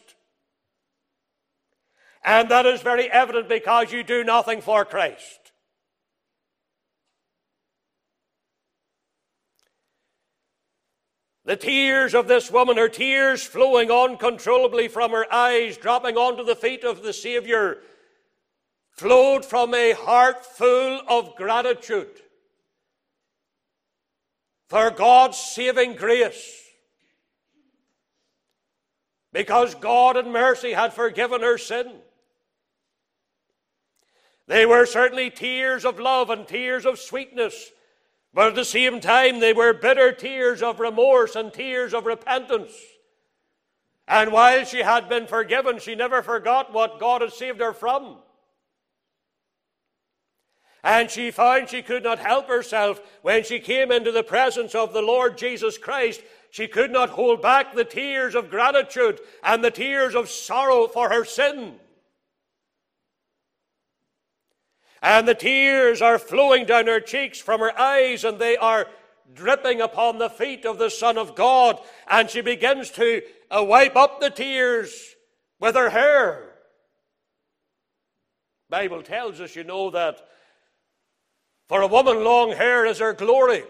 And 2.24 2.50
that 2.50 2.68
is 2.68 2.84
very 2.84 3.10
evident 3.10 3.50
because 3.50 3.92
you 3.92 4.04
do 4.04 4.24
nothing 4.24 4.62
for 4.62 4.86
Christ. 4.86 5.41
The 11.44 11.56
tears 11.56 12.14
of 12.14 12.28
this 12.28 12.52
woman, 12.52 12.78
her 12.78 12.90
tears 12.90 13.44
flowing 13.44 13.90
uncontrollably 13.90 14.88
from 14.88 15.12
her 15.12 15.32
eyes, 15.34 15.78
dropping 15.78 16.16
onto 16.16 16.44
the 16.44 16.56
feet 16.56 16.84
of 16.84 17.02
the 17.02 17.14
Savior, 17.14 17.80
flowed 18.92 19.44
from 19.44 19.74
a 19.74 19.94
heart 19.94 20.46
full 20.46 21.02
of 21.08 21.36
gratitude 21.36 22.22
for 24.68 24.92
God's 24.92 25.38
saving 25.38 25.96
grace. 25.96 26.64
Because 29.34 29.76
God 29.76 30.18
in 30.18 30.32
mercy 30.32 30.74
had 30.74 30.94
forgiven 30.94 31.42
her 31.42 31.58
sin. 31.58 31.92
They 34.48 34.66
were 34.66 34.86
certainly 34.86 35.30
tears 35.30 35.86
of 35.86 36.00
love 36.00 36.30
and 36.30 36.48
tears 36.48 36.86
of 36.86 37.00
sweetness, 37.00 37.72
but 38.34 38.48
at 38.48 38.56
the 38.56 38.66
same 38.66 39.02
time, 39.02 39.40
they 39.40 39.54
were 39.54 39.74
bitter 39.74 40.12
tears 40.12 40.62
of 40.62 40.80
remorse 40.80 41.36
and 41.36 41.52
tears 41.54 41.94
of 41.94 42.06
repentance. 42.06 42.72
And 44.08 44.32
while 44.32 44.66
she 44.66 44.80
had 44.80 45.10
been 45.10 45.28
forgiven, 45.28 45.80
she 45.80 45.96
never 45.96 46.22
forgot 46.22 46.74
what 46.74 47.00
God 47.00 47.22
had 47.22 47.34
saved 47.34 47.60
her 47.60 47.74
from. 47.74 48.18
And 50.84 51.12
she 51.12 51.30
found 51.30 51.70
she 51.70 51.82
could 51.82 52.04
not 52.04 52.20
help 52.20 52.48
herself 52.48 53.02
when 53.22 53.44
she 53.44 53.60
came 53.60 53.92
into 53.92 54.12
the 54.12 54.24
presence 54.24 54.74
of 54.74 54.94
the 54.94 55.02
Lord 55.02 55.38
Jesus 55.38 55.78
Christ. 55.78 56.22
She 56.50 56.68
could 56.68 56.92
not 56.92 57.10
hold 57.10 57.42
back 57.42 57.74
the 57.74 57.86
tears 57.86 58.34
of 58.34 58.50
gratitude 58.50 59.20
and 59.44 59.64
the 59.64 59.72
tears 59.72 60.16
of 60.16 60.30
sorrow 60.30 60.88
for 60.88 61.10
her 61.10 61.24
sin. 61.24 61.76
And 65.02 65.28
the 65.28 65.36
tears 65.36 66.02
are 66.02 66.20
flowing 66.20 66.66
down 66.66 66.88
her 66.88 67.00
cheeks 67.00 67.40
from 67.40 67.60
her 67.60 67.78
eyes, 67.78 68.24
and 68.24 68.38
they 68.38 68.56
are 68.58 68.88
dripping 69.34 69.82
upon 69.82 70.18
the 70.18 70.30
feet 70.30 70.66
of 70.66 70.78
the 70.78 70.90
Son 70.90 71.18
of 71.18 71.36
God. 71.36 71.80
And 72.10 72.30
she 72.30 72.42
begins 72.42 72.92
to 72.92 73.22
uh, 73.50 73.64
wipe 73.64 73.96
up 73.96 74.20
the 74.20 74.30
tears 74.30 75.16
with 75.60 75.76
her 75.76 75.90
hair. 75.90 76.50
Bible 78.70 79.02
tells 79.02 79.42
us, 79.42 79.56
you 79.56 79.64
know, 79.64 79.90
that 79.90 80.18
for 81.68 81.82
a 81.82 81.88
woman, 81.88 82.24
long 82.24 82.52
hair 82.52 82.86
is 82.86 83.00
her 83.00 83.14
glory. 83.14 83.64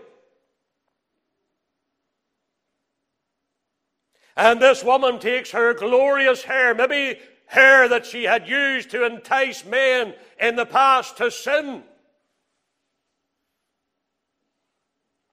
And 4.35 4.61
this 4.61 4.83
woman 4.83 5.19
takes 5.19 5.51
her 5.51 5.73
glorious 5.73 6.43
hair, 6.43 6.73
maybe 6.73 7.19
hair 7.51 7.89
that 7.89 8.05
she 8.05 8.23
had 8.23 8.47
used 8.47 8.91
to 8.91 9.05
entice 9.05 9.65
men 9.65 10.13
in 10.39 10.55
the 10.55 10.65
past 10.65 11.17
to 11.17 11.29
sin. 11.29 11.83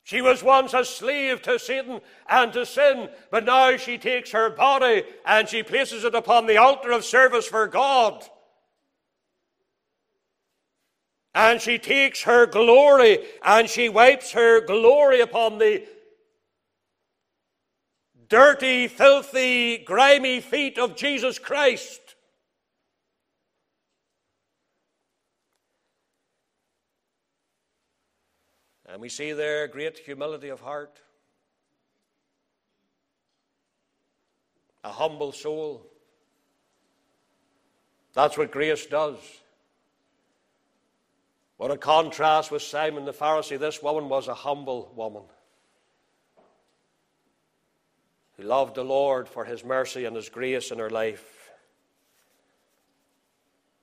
She 0.02 0.20
was 0.20 0.42
once 0.42 0.74
a 0.74 0.84
slave 0.84 1.42
to 1.42 1.60
Satan 1.60 2.00
and 2.28 2.52
to 2.54 2.66
sin, 2.66 3.08
but 3.30 3.44
now 3.44 3.76
she 3.76 3.98
takes 3.98 4.32
her 4.32 4.50
body 4.50 5.04
and 5.24 5.48
she 5.48 5.62
places 5.62 6.02
it 6.02 6.16
upon 6.16 6.46
the 6.46 6.56
altar 6.56 6.90
of 6.90 7.04
service 7.04 7.46
for 7.46 7.68
God. 7.68 8.24
And 11.36 11.60
she 11.60 11.78
takes 11.78 12.22
her 12.24 12.46
glory 12.46 13.18
and 13.44 13.68
she 13.68 13.88
wipes 13.88 14.32
her 14.32 14.60
glory 14.60 15.20
upon 15.20 15.58
the 15.58 15.86
dirty, 18.28 18.88
filthy, 18.88 19.78
grimy 19.78 20.40
feet 20.40 20.78
of 20.78 20.96
Jesus 20.96 21.38
Christ. 21.38 22.07
And 28.90 29.02
we 29.02 29.10
see 29.10 29.32
there 29.32 29.68
great 29.68 29.98
humility 29.98 30.48
of 30.48 30.60
heart, 30.60 31.00
a 34.82 34.90
humble 34.90 35.32
soul. 35.32 35.86
That's 38.14 38.38
what 38.38 38.50
grace 38.50 38.86
does. 38.86 39.18
What 41.58 41.70
a 41.70 41.76
contrast 41.76 42.50
with 42.50 42.62
Simon 42.62 43.04
the 43.04 43.12
Pharisee. 43.12 43.58
This 43.58 43.82
woman 43.82 44.08
was 44.08 44.28
a 44.28 44.34
humble 44.34 44.92
woman 44.96 45.24
who 48.36 48.44
loved 48.44 48.76
the 48.76 48.84
Lord 48.84 49.28
for 49.28 49.44
his 49.44 49.64
mercy 49.64 50.04
and 50.04 50.16
his 50.16 50.28
grace 50.28 50.70
in 50.70 50.78
her 50.78 50.88
life. 50.88 51.37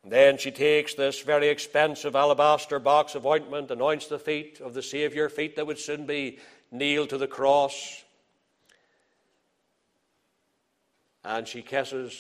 Then 0.08 0.38
she 0.38 0.52
takes 0.52 0.94
this 0.94 1.22
very 1.22 1.48
expensive 1.48 2.16
alabaster 2.16 2.78
box 2.78 3.16
of 3.16 3.26
ointment, 3.26 3.72
anoints 3.72 4.06
the 4.06 4.20
feet 4.20 4.62
of 4.62 4.76
the 4.76 4.84
Savior, 4.84 5.30
feet 5.30 5.56
that 5.56 5.66
would 5.66 5.80
soon 5.80 6.06
be 6.06 6.38
nailed 6.72 7.10
to 7.10 7.18
the 7.18 7.28
cross. 7.28 8.04
And 11.24 11.48
she 11.48 11.64
kisses 11.64 12.16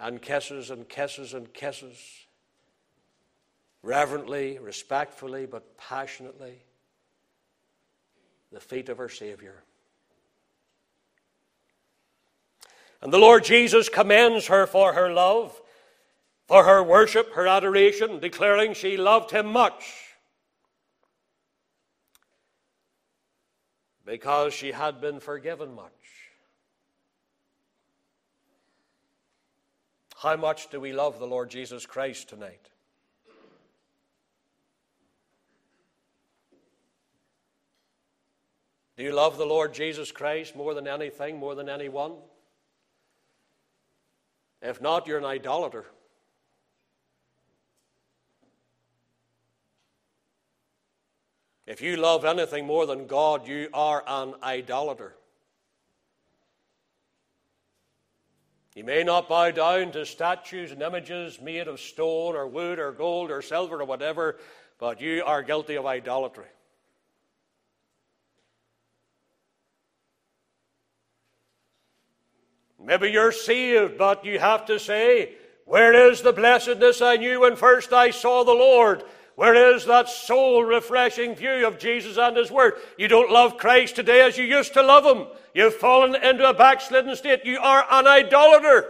and 0.00 0.20
kisses 0.20 0.70
and 0.70 0.88
kisses 0.88 1.34
and 1.34 1.52
kisses, 1.54 1.96
reverently, 3.84 4.58
respectfully, 4.58 5.46
but 5.46 5.78
passionately, 5.78 6.58
the 8.50 8.60
feet 8.60 8.88
of 8.88 8.98
her 8.98 9.08
Savior. 9.08 9.62
And 13.00 13.12
the 13.12 13.18
Lord 13.18 13.44
Jesus 13.44 13.88
commends 13.88 14.48
her 14.48 14.66
for 14.66 14.94
her 14.94 15.12
love 15.12 15.60
for 16.48 16.64
her 16.64 16.82
worship, 16.82 17.34
her 17.34 17.46
adoration, 17.46 18.18
declaring 18.18 18.72
she 18.72 18.96
loved 18.96 19.30
him 19.30 19.46
much 19.46 19.84
because 24.06 24.54
she 24.54 24.72
had 24.72 24.98
been 25.02 25.20
forgiven 25.20 25.74
much. 25.74 25.92
How 30.16 30.36
much 30.36 30.70
do 30.70 30.80
we 30.80 30.92
love 30.92 31.18
the 31.18 31.26
Lord 31.26 31.50
Jesus 31.50 31.84
Christ 31.84 32.30
tonight? 32.30 32.70
Do 38.96 39.04
you 39.04 39.12
love 39.12 39.36
the 39.36 39.46
Lord 39.46 39.74
Jesus 39.74 40.10
Christ 40.10 40.56
more 40.56 40.74
than 40.74 40.88
anything, 40.88 41.38
more 41.38 41.54
than 41.54 41.68
anyone? 41.68 42.14
If 44.60 44.80
not, 44.80 45.06
you're 45.06 45.18
an 45.18 45.24
idolater. 45.24 45.84
If 51.68 51.82
you 51.82 51.98
love 51.98 52.24
anything 52.24 52.66
more 52.66 52.86
than 52.86 53.06
God, 53.06 53.46
you 53.46 53.68
are 53.74 54.02
an 54.06 54.32
idolater. 54.42 55.14
You 58.74 58.84
may 58.84 59.04
not 59.04 59.28
bow 59.28 59.50
down 59.50 59.92
to 59.92 60.06
statues 60.06 60.72
and 60.72 60.80
images 60.80 61.38
made 61.42 61.68
of 61.68 61.78
stone 61.78 62.36
or 62.36 62.46
wood 62.46 62.78
or 62.78 62.92
gold 62.92 63.30
or 63.30 63.42
silver 63.42 63.82
or 63.82 63.84
whatever, 63.84 64.38
but 64.78 65.02
you 65.02 65.22
are 65.26 65.42
guilty 65.42 65.74
of 65.74 65.84
idolatry. 65.84 66.46
Maybe 72.82 73.10
you're 73.10 73.30
saved, 73.30 73.98
but 73.98 74.24
you 74.24 74.38
have 74.38 74.64
to 74.66 74.78
say, 74.78 75.34
Where 75.66 76.10
is 76.10 76.22
the 76.22 76.32
blessedness 76.32 77.02
I 77.02 77.16
knew 77.16 77.40
when 77.40 77.56
first 77.56 77.92
I 77.92 78.08
saw 78.08 78.42
the 78.42 78.52
Lord? 78.52 79.04
Where 79.38 79.76
is 79.76 79.84
that 79.84 80.08
soul 80.08 80.64
refreshing 80.64 81.36
view 81.36 81.64
of 81.64 81.78
Jesus 81.78 82.18
and 82.18 82.36
His 82.36 82.50
Word? 82.50 82.72
You 82.96 83.06
don't 83.06 83.30
love 83.30 83.56
Christ 83.56 83.94
today 83.94 84.20
as 84.20 84.36
you 84.36 84.44
used 84.44 84.74
to 84.74 84.82
love 84.82 85.04
Him. 85.04 85.28
You've 85.54 85.76
fallen 85.76 86.16
into 86.16 86.48
a 86.48 86.52
backslidden 86.52 87.14
state. 87.14 87.44
You 87.44 87.60
are 87.60 87.86
an 87.88 88.08
idolater. 88.08 88.88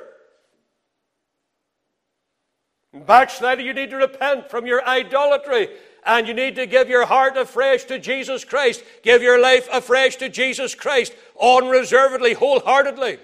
Backslider, 2.95 3.61
you 3.61 3.75
need 3.75 3.91
to 3.91 3.97
repent 3.97 4.49
from 4.49 4.65
your 4.65 4.83
idolatry 4.89 5.69
and 6.07 6.27
you 6.27 6.33
need 6.33 6.55
to 6.55 6.65
give 6.65 6.89
your 6.89 7.05
heart 7.05 7.37
afresh 7.37 7.85
to 7.85 7.99
Jesus 7.99 8.43
Christ. 8.43 8.83
Give 9.03 9.21
your 9.21 9.39
life 9.39 9.69
afresh 9.71 10.17
to 10.17 10.31
Jesus 10.31 10.75
Christ, 10.75 11.13
unreservedly, 11.39 12.33
wholeheartedly. 12.33 13.19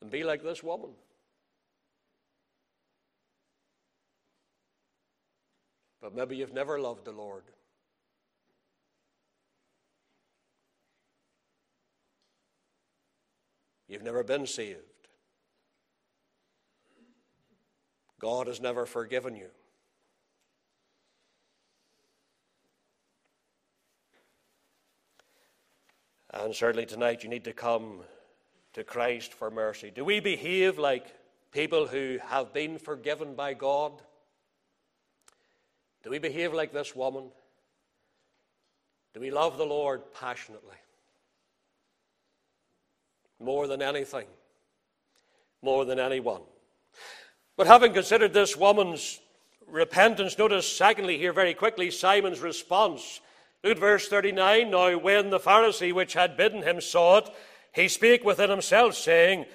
And 0.00 0.10
be 0.10 0.24
like 0.24 0.42
this 0.42 0.62
woman. 0.62 0.92
But 6.08 6.16
maybe 6.16 6.36
you've 6.36 6.54
never 6.54 6.80
loved 6.80 7.04
the 7.04 7.12
Lord. 7.12 7.42
You've 13.88 14.02
never 14.02 14.24
been 14.24 14.46
saved. 14.46 14.78
God 18.18 18.46
has 18.46 18.58
never 18.58 18.86
forgiven 18.86 19.36
you. 19.36 19.48
And 26.32 26.54
certainly 26.54 26.86
tonight 26.86 27.22
you 27.22 27.28
need 27.28 27.44
to 27.44 27.52
come 27.52 28.00
to 28.72 28.82
Christ 28.82 29.34
for 29.34 29.50
mercy. 29.50 29.92
Do 29.94 30.06
we 30.06 30.20
behave 30.20 30.78
like 30.78 31.14
people 31.52 31.86
who 31.86 32.16
have 32.28 32.54
been 32.54 32.78
forgiven 32.78 33.34
by 33.34 33.52
God? 33.52 34.00
Do 36.04 36.10
we 36.10 36.18
behave 36.18 36.54
like 36.54 36.72
this 36.72 36.94
woman? 36.94 37.24
Do 39.14 39.20
we 39.20 39.30
love 39.30 39.58
the 39.58 39.66
Lord 39.66 40.02
passionately? 40.14 40.76
More 43.40 43.66
than 43.66 43.82
anything, 43.82 44.26
more 45.62 45.84
than 45.84 45.98
anyone. 45.98 46.42
But 47.56 47.66
having 47.66 47.92
considered 47.92 48.32
this 48.32 48.56
woman's 48.56 49.20
repentance, 49.66 50.38
notice 50.38 50.70
secondly 50.70 51.18
here 51.18 51.32
very 51.32 51.54
quickly 51.54 51.90
Simon's 51.90 52.40
response. 52.40 53.20
Look 53.64 53.72
at 53.72 53.78
verse 53.78 54.08
39. 54.08 54.70
Now, 54.70 54.96
when 54.98 55.30
the 55.30 55.40
Pharisee 55.40 55.92
which 55.92 56.14
had 56.14 56.36
bidden 56.36 56.62
him 56.62 56.80
saw 56.80 57.18
it, 57.18 57.30
he 57.74 57.88
spake 57.88 58.24
within 58.24 58.50
himself, 58.50 58.94
saying, 58.94 59.46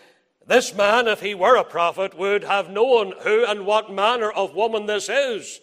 This 0.46 0.74
man, 0.74 1.08
if 1.08 1.22
he 1.22 1.36
were 1.36 1.56
a 1.56 1.64
prophet, 1.64 2.18
would 2.18 2.44
have 2.44 2.70
known 2.70 3.14
who 3.22 3.46
and 3.46 3.66
what 3.66 3.92
manner 3.92 4.32
of 4.32 4.54
woman 4.54 4.86
this 4.86 5.10
is 5.10 5.62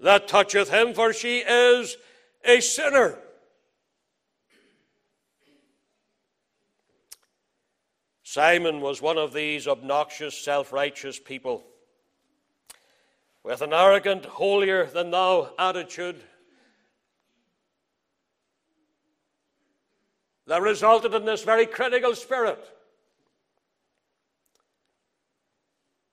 that 0.00 0.28
toucheth 0.28 0.70
him, 0.70 0.94
for 0.94 1.12
she 1.12 1.38
is 1.38 1.96
a 2.44 2.60
sinner. 2.60 3.18
Simon 8.22 8.80
was 8.80 9.00
one 9.00 9.18
of 9.18 9.32
these 9.32 9.66
obnoxious, 9.66 10.36
self 10.36 10.72
righteous 10.72 11.18
people 11.18 11.64
with 13.42 13.62
an 13.62 13.72
arrogant, 13.72 14.26
holier 14.26 14.84
than 14.84 15.10
thou 15.10 15.50
attitude 15.58 16.16
that 20.46 20.60
resulted 20.60 21.14
in 21.14 21.24
this 21.24 21.44
very 21.44 21.64
critical 21.64 22.14
spirit. 22.14 22.62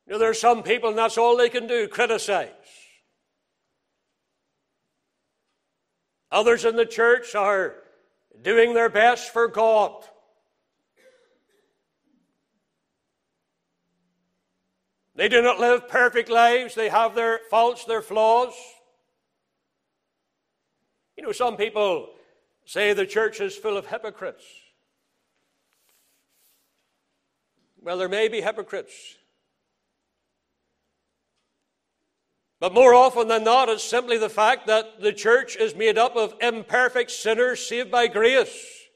You 0.08 0.14
know, 0.14 0.20
there 0.20 0.30
are 0.30 0.34
some 0.34 0.64
people, 0.64 0.90
and 0.90 0.98
that's 0.98 1.18
all 1.18 1.36
they 1.36 1.50
can 1.50 1.68
do 1.68 1.88
criticize. 1.88 2.50
Others 6.32 6.66
in 6.66 6.76
the 6.76 6.86
church 6.86 7.36
are 7.36 7.76
doing 8.42 8.74
their 8.74 8.90
best 8.90 9.32
for 9.32 9.48
God. 9.48 10.04
They 15.16 15.30
do 15.30 15.42
not 15.42 15.60
live 15.60 15.88
perfect 15.88 16.30
lives. 16.30 16.76
They 16.76 16.90
have 16.90 17.16
their 17.16 17.40
faults, 17.50 17.86
their 17.86 18.02
flaws. 18.02 18.54
You 21.18 21.24
know, 21.24 21.32
some 21.32 21.56
people 21.56 22.10
say 22.66 22.92
the 22.94 23.06
church 23.06 23.40
is 23.40 23.56
full 23.56 23.78
of 23.78 23.88
hypocrites. 23.88 24.44
Well, 27.82 27.98
there 27.98 28.10
may 28.10 28.28
be 28.28 28.42
hypocrites. 28.42 29.18
But 32.66 32.74
more 32.74 32.96
often 32.96 33.28
than 33.28 33.44
not, 33.44 33.70
it's 33.70 33.84
simply 33.84 34.18
the 34.18 34.28
fact 34.28 34.66
that 34.66 35.00
the 35.00 35.14
church 35.14 35.56
is 35.56 35.76
made 35.76 36.00
up 36.00 36.16
of 36.16 36.34
imperfect 36.42 37.12
sinners 37.12 37.64
saved 37.64 37.92
by 37.92 38.08
grace. 38.08 38.88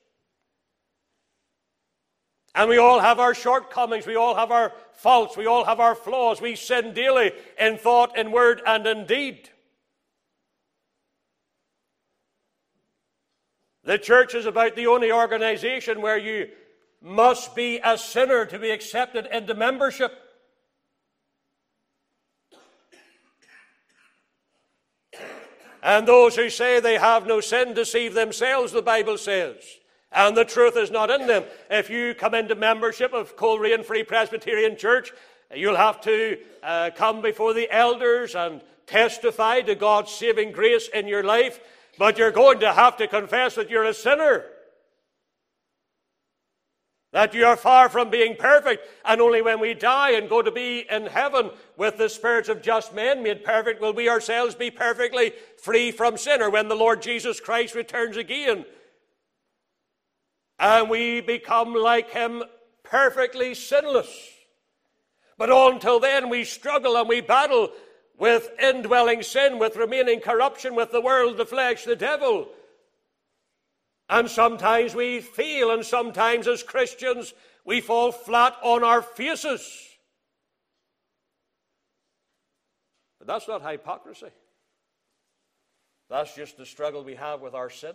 And 2.55 2.67
we 2.67 2.79
all 2.79 2.99
have 2.99 3.19
our 3.19 3.35
shortcomings. 3.35 4.07
We 4.07 4.15
all 4.15 4.33
have 4.33 4.49
our 4.49 4.73
faults. 4.93 5.37
We 5.37 5.45
all 5.45 5.65
have 5.65 5.79
our 5.79 5.93
flaws. 5.93 6.41
We 6.41 6.55
sin 6.55 6.95
daily 6.95 7.31
in 7.59 7.77
thought, 7.77 8.17
in 8.17 8.31
word, 8.31 8.63
and 8.65 8.87
in 8.87 9.05
deed. 9.05 9.51
The 13.83 13.99
church 13.99 14.33
is 14.33 14.47
about 14.47 14.75
the 14.75 14.87
only 14.87 15.11
organization 15.11 16.01
where 16.01 16.17
you 16.17 16.49
must 17.03 17.55
be 17.55 17.79
a 17.83 17.99
sinner 17.99 18.47
to 18.47 18.57
be 18.57 18.71
accepted 18.71 19.27
into 19.31 19.53
membership. 19.53 20.11
And 25.81 26.07
those 26.07 26.35
who 26.35 26.49
say 26.49 26.79
they 26.79 26.97
have 26.97 27.25
no 27.25 27.39
sin 27.39 27.73
deceive 27.73 28.13
themselves, 28.13 28.71
the 28.71 28.81
Bible 28.81 29.17
says 29.17 29.79
and 30.11 30.35
the 30.35 30.45
truth 30.45 30.75
is 30.75 30.91
not 30.91 31.09
in 31.09 31.27
them. 31.27 31.43
If 31.69 31.89
you 31.89 32.13
come 32.13 32.33
into 32.33 32.55
membership 32.55 33.13
of 33.13 33.35
Coleraine 33.35 33.83
Free 33.83 34.03
Presbyterian 34.03 34.75
Church, 34.75 35.13
you'll 35.53 35.75
have 35.75 36.01
to 36.01 36.37
uh, 36.63 36.89
come 36.95 37.21
before 37.21 37.53
the 37.53 37.71
elders 37.71 38.35
and 38.35 38.61
testify 38.87 39.61
to 39.61 39.75
God's 39.75 40.11
saving 40.11 40.51
grace 40.51 40.89
in 40.93 41.07
your 41.07 41.23
life, 41.23 41.59
but 41.97 42.17
you're 42.17 42.31
going 42.31 42.59
to 42.61 42.73
have 42.73 42.97
to 42.97 43.07
confess 43.07 43.55
that 43.55 43.69
you're 43.69 43.83
a 43.83 43.93
sinner. 43.93 44.45
That 47.11 47.33
you 47.33 47.45
are 47.45 47.57
far 47.57 47.89
from 47.89 48.11
being 48.11 48.35
perfect, 48.35 48.87
and 49.03 49.19
only 49.19 49.41
when 49.41 49.59
we 49.59 49.73
die 49.73 50.11
and 50.11 50.29
go 50.29 50.41
to 50.41 50.51
be 50.51 50.85
in 50.89 51.07
heaven 51.07 51.49
with 51.75 51.97
the 51.97 52.07
spirits 52.07 52.49
of 52.49 52.61
just 52.61 52.93
men 52.93 53.23
made 53.23 53.43
perfect 53.43 53.81
will 53.81 53.93
we 53.93 54.09
ourselves 54.09 54.53
be 54.53 54.69
perfectly 54.69 55.33
free 55.57 55.91
from 55.91 56.17
sin, 56.17 56.41
or 56.41 56.49
when 56.49 56.67
the 56.67 56.75
Lord 56.75 57.01
Jesus 57.01 57.39
Christ 57.39 57.73
returns 57.73 58.15
again 58.15 58.65
and 60.59 60.89
we 60.89 61.21
become 61.21 61.73
like 61.73 62.11
him 62.11 62.43
perfectly 62.83 63.55
sinless. 63.55 64.29
But 65.37 65.49
until 65.49 65.99
then, 65.99 66.29
we 66.29 66.43
struggle 66.43 66.97
and 66.97 67.07
we 67.07 67.21
battle 67.21 67.69
with 68.17 68.49
indwelling 68.61 69.23
sin, 69.23 69.57
with 69.57 69.77
remaining 69.77 70.19
corruption, 70.19 70.75
with 70.75 70.91
the 70.91 70.99
world, 70.99 71.37
the 71.37 71.45
flesh, 71.45 71.85
the 71.85 71.95
devil. 71.95 72.49
And 74.09 74.27
sometimes 74.29 74.95
we 74.95 75.21
feel, 75.21 75.71
and 75.71 75.85
sometimes 75.85 76.47
as 76.47 76.63
Christians, 76.63 77.33
we 77.63 77.79
fall 77.79 78.11
flat 78.11 78.55
on 78.63 78.83
our 78.83 79.03
faces. 79.03 79.87
But 83.19 83.27
that's 83.27 83.47
not 83.47 83.61
hypocrisy. 83.61 84.29
That's 86.09 86.33
just 86.33 86.57
the 86.57 86.65
struggle 86.65 87.03
we 87.03 87.15
have 87.15 87.41
with 87.41 87.53
our 87.53 87.69
sin. 87.69 87.93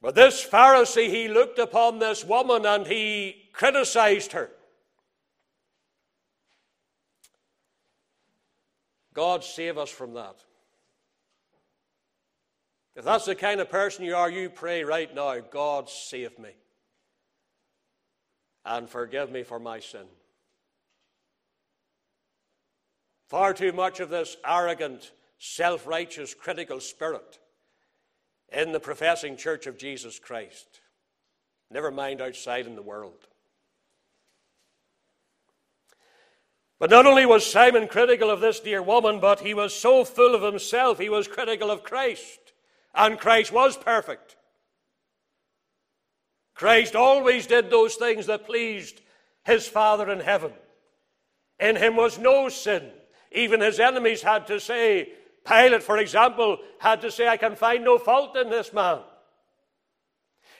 But 0.00 0.16
this 0.16 0.44
Pharisee, 0.44 1.08
he 1.08 1.28
looked 1.28 1.60
upon 1.60 2.00
this 2.00 2.24
woman 2.24 2.66
and 2.66 2.84
he 2.88 3.50
criticized 3.52 4.32
her. 4.32 4.50
God 9.14 9.44
save 9.44 9.78
us 9.78 9.90
from 9.90 10.14
that. 10.14 10.42
If 12.94 13.04
that's 13.04 13.24
the 13.24 13.34
kind 13.34 13.60
of 13.60 13.70
person 13.70 14.04
you 14.04 14.14
are, 14.14 14.30
you 14.30 14.50
pray 14.50 14.84
right 14.84 15.12
now 15.14 15.38
God 15.40 15.88
save 15.88 16.38
me 16.38 16.50
and 18.64 18.88
forgive 18.88 19.30
me 19.30 19.42
for 19.42 19.58
my 19.58 19.80
sin. 19.80 20.06
Far 23.28 23.54
too 23.54 23.72
much 23.72 24.00
of 24.00 24.10
this 24.10 24.36
arrogant, 24.46 25.12
self 25.38 25.86
righteous, 25.86 26.34
critical 26.34 26.80
spirit 26.80 27.38
in 28.52 28.72
the 28.72 28.80
professing 28.80 29.36
church 29.36 29.66
of 29.66 29.78
Jesus 29.78 30.18
Christ, 30.18 30.80
never 31.70 31.90
mind 31.90 32.20
outside 32.20 32.66
in 32.66 32.76
the 32.76 32.82
world. 32.82 33.26
But 36.78 36.90
not 36.90 37.06
only 37.06 37.24
was 37.24 37.46
Simon 37.46 37.88
critical 37.88 38.28
of 38.28 38.40
this 38.40 38.60
dear 38.60 38.82
woman, 38.82 39.20
but 39.20 39.40
he 39.40 39.54
was 39.54 39.72
so 39.72 40.04
full 40.04 40.34
of 40.34 40.42
himself, 40.42 40.98
he 40.98 41.08
was 41.08 41.26
critical 41.26 41.70
of 41.70 41.84
Christ. 41.84 42.41
And 42.94 43.18
Christ 43.18 43.52
was 43.52 43.76
perfect. 43.76 44.36
Christ 46.54 46.94
always 46.94 47.46
did 47.46 47.70
those 47.70 47.94
things 47.94 48.26
that 48.26 48.46
pleased 48.46 49.00
his 49.44 49.66
Father 49.66 50.10
in 50.10 50.20
heaven. 50.20 50.52
In 51.58 51.76
him 51.76 51.96
was 51.96 52.18
no 52.18 52.48
sin. 52.48 52.90
Even 53.32 53.60
his 53.60 53.80
enemies 53.80 54.22
had 54.22 54.46
to 54.48 54.60
say, 54.60 55.10
Pilate, 55.46 55.82
for 55.82 55.98
example, 55.98 56.58
had 56.78 57.00
to 57.00 57.10
say, 57.10 57.26
I 57.26 57.36
can 57.36 57.56
find 57.56 57.82
no 57.84 57.98
fault 57.98 58.36
in 58.36 58.50
this 58.50 58.72
man. 58.72 59.00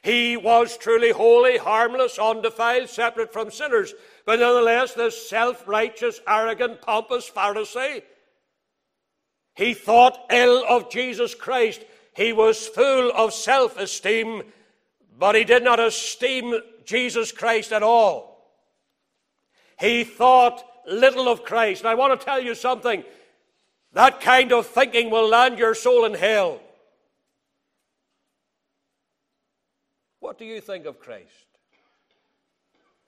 He 0.03 0.37
was 0.37 0.77
truly 0.77 1.13
holy, 1.13 1.59
harmless, 1.59 2.19
undefiled, 2.19 2.89
separate 2.89 3.33
from 3.33 3.53
sinners. 3.53 3.95
But 4.27 4.41
nonetheless, 4.41 4.95
this 4.95 5.29
self 5.29 5.69
righteous, 5.69 6.21
arrogant, 6.27 6.83
pompous 6.83 7.31
Pharisee, 7.31 8.03
he 9.55 9.75
thought 9.75 10.27
ill 10.31 10.65
of 10.69 10.91
Jesus 10.91 11.35
Christ. 11.35 11.85
He 12.15 12.33
was 12.33 12.69
full 12.69 13.11
of 13.13 13.33
self 13.33 13.79
esteem, 13.79 14.43
but 15.19 15.35
he 15.35 15.45
did 15.45 15.65
not 15.65 15.81
esteem 15.81 16.55
Jesus 16.85 17.33
Christ 17.33 17.73
at 17.73 17.83
all. 17.83 18.33
He 19.81 20.05
thought 20.05 20.65
little 20.87 21.29
of 21.29 21.45
Christ. 21.45 21.83
And 21.83 21.89
I 21.89 21.95
want 21.95 22.19
to 22.19 22.25
tell 22.25 22.41
you 22.41 22.55
something. 22.55 23.05
That 23.95 24.21
kind 24.21 24.53
of 24.53 24.67
thinking 24.67 25.11
will 25.11 25.29
land 25.29 25.59
your 25.59 25.75
soul 25.75 26.05
in 26.05 26.15
hell. 26.15 26.61
What 30.21 30.39
do 30.39 30.45
you 30.45 30.61
think 30.61 30.87
of 30.87 30.99
Christ? 30.99 31.29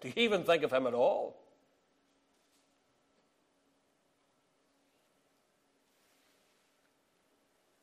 Do 0.00 0.08
you 0.08 0.14
even 0.16 0.42
think 0.42 0.62
of 0.62 0.72
him 0.72 0.86
at 0.86 0.94
all? 0.94 1.36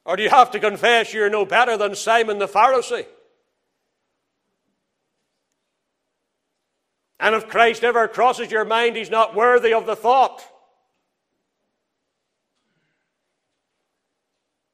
Or 0.06 0.16
do 0.16 0.24
you 0.24 0.30
have 0.30 0.52
to 0.52 0.60
confess 0.60 1.14
you're 1.14 1.30
no 1.30 1.46
better 1.46 1.78
than 1.78 1.96
Simon 1.96 2.40
the 2.40 2.48
Pharisee? 2.48 3.06
And 7.20 7.36
if 7.36 7.48
Christ 7.48 7.84
ever 7.84 8.08
crosses 8.08 8.52
your 8.52 8.66
mind, 8.66 8.96
he's 8.96 9.12
not 9.12 9.36
worthy 9.36 9.74
of 9.74 9.86
the 9.86 9.96
thought. 9.96 10.44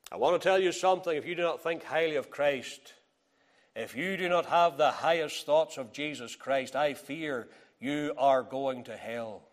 I 0.10 0.16
want 0.16 0.42
to 0.42 0.48
tell 0.48 0.58
you 0.58 0.72
something. 0.72 1.16
If 1.16 1.26
you 1.26 1.36
do 1.36 1.42
not 1.42 1.62
think 1.62 1.84
highly 1.84 2.16
of 2.16 2.30
Christ, 2.30 2.94
if 3.76 3.98
you 3.98 4.16
do 4.16 4.30
not 4.30 4.46
have 4.46 4.78
the 4.78 4.92
highest 4.92 5.46
thoughts 5.46 5.78
of 5.78 5.92
Jesus 5.92 6.38
Christ, 6.38 6.78
I 6.78 6.94
fear 6.94 7.50
you 7.82 8.14
are 8.18 8.44
going 8.44 8.86
to 8.86 8.96
hell. 8.96 9.44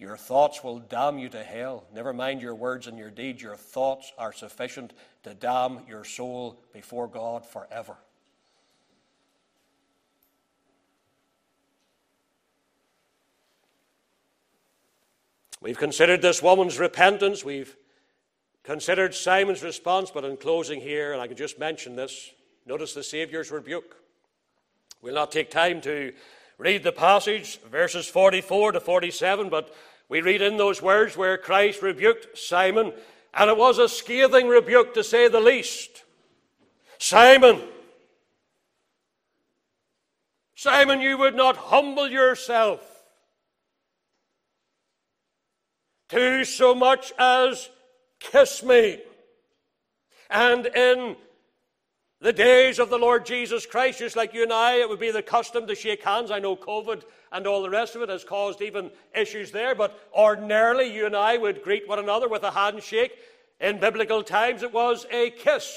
Your 0.00 0.16
thoughts 0.16 0.64
will 0.64 0.78
damn 0.78 1.18
you 1.18 1.28
to 1.28 1.44
hell. 1.44 1.84
Never 1.94 2.14
mind 2.14 2.40
your 2.40 2.54
words 2.54 2.86
and 2.86 2.96
your 2.96 3.10
deeds. 3.10 3.42
Your 3.42 3.54
thoughts 3.54 4.14
are 4.16 4.32
sufficient 4.32 4.94
to 5.24 5.34
damn 5.34 5.80
your 5.86 6.04
soul 6.04 6.58
before 6.72 7.06
God 7.06 7.44
forever. 7.44 7.98
We've 15.60 15.76
considered 15.76 16.22
this 16.22 16.42
woman's 16.42 16.78
repentance. 16.78 17.44
We've 17.44 17.76
considered 18.62 19.14
Simon's 19.14 19.62
response. 19.62 20.10
But 20.10 20.24
in 20.24 20.38
closing 20.38 20.80
here, 20.80 21.12
and 21.12 21.20
I 21.20 21.26
can 21.26 21.36
just 21.36 21.58
mention 21.58 21.94
this, 21.94 22.30
notice 22.64 22.94
the 22.94 23.02
Saviour's 23.02 23.50
rebuke. 23.50 23.96
We'll 25.02 25.14
not 25.14 25.30
take 25.30 25.50
time 25.50 25.82
to 25.82 26.14
read 26.56 26.82
the 26.82 26.92
passage, 26.92 27.60
verses 27.70 28.06
44 28.06 28.72
to 28.72 28.80
47, 28.80 29.50
but 29.50 29.74
we 30.10 30.20
read 30.20 30.42
in 30.42 30.56
those 30.56 30.82
words 30.82 31.16
where 31.16 31.38
Christ 31.38 31.80
rebuked 31.80 32.36
Simon, 32.36 32.92
and 33.32 33.48
it 33.48 33.56
was 33.56 33.78
a 33.78 33.88
scathing 33.88 34.48
rebuke 34.48 34.92
to 34.94 35.04
say 35.04 35.28
the 35.28 35.40
least. 35.40 36.02
Simon, 36.98 37.62
Simon, 40.56 41.00
you 41.00 41.16
would 41.16 41.36
not 41.36 41.56
humble 41.56 42.10
yourself 42.10 42.84
to 46.08 46.44
so 46.44 46.74
much 46.74 47.12
as 47.16 47.70
kiss 48.18 48.64
me. 48.64 48.98
And 50.28 50.66
in 50.66 51.16
the 52.20 52.32
days 52.32 52.78
of 52.78 52.90
the 52.90 52.98
Lord 52.98 53.24
Jesus 53.24 53.64
Christ, 53.64 54.00
just 54.00 54.14
like 54.14 54.34
you 54.34 54.42
and 54.42 54.52
I, 54.52 54.74
it 54.74 54.88
would 54.88 55.00
be 55.00 55.10
the 55.10 55.22
custom 55.22 55.66
to 55.66 55.74
shake 55.74 56.02
hands. 56.02 56.30
I 56.30 56.38
know 56.38 56.54
COVID 56.54 57.02
and 57.32 57.46
all 57.46 57.62
the 57.62 57.70
rest 57.70 57.96
of 57.96 58.02
it 58.02 58.10
has 58.10 58.24
caused 58.24 58.60
even 58.60 58.90
issues 59.14 59.50
there, 59.50 59.74
but 59.74 59.98
ordinarily 60.14 60.92
you 60.92 61.06
and 61.06 61.16
I 61.16 61.38
would 61.38 61.62
greet 61.62 61.88
one 61.88 61.98
another 61.98 62.28
with 62.28 62.42
a 62.42 62.50
handshake. 62.50 63.12
In 63.58 63.80
biblical 63.80 64.22
times, 64.22 64.62
it 64.62 64.72
was 64.72 65.06
a 65.10 65.30
kiss. 65.30 65.74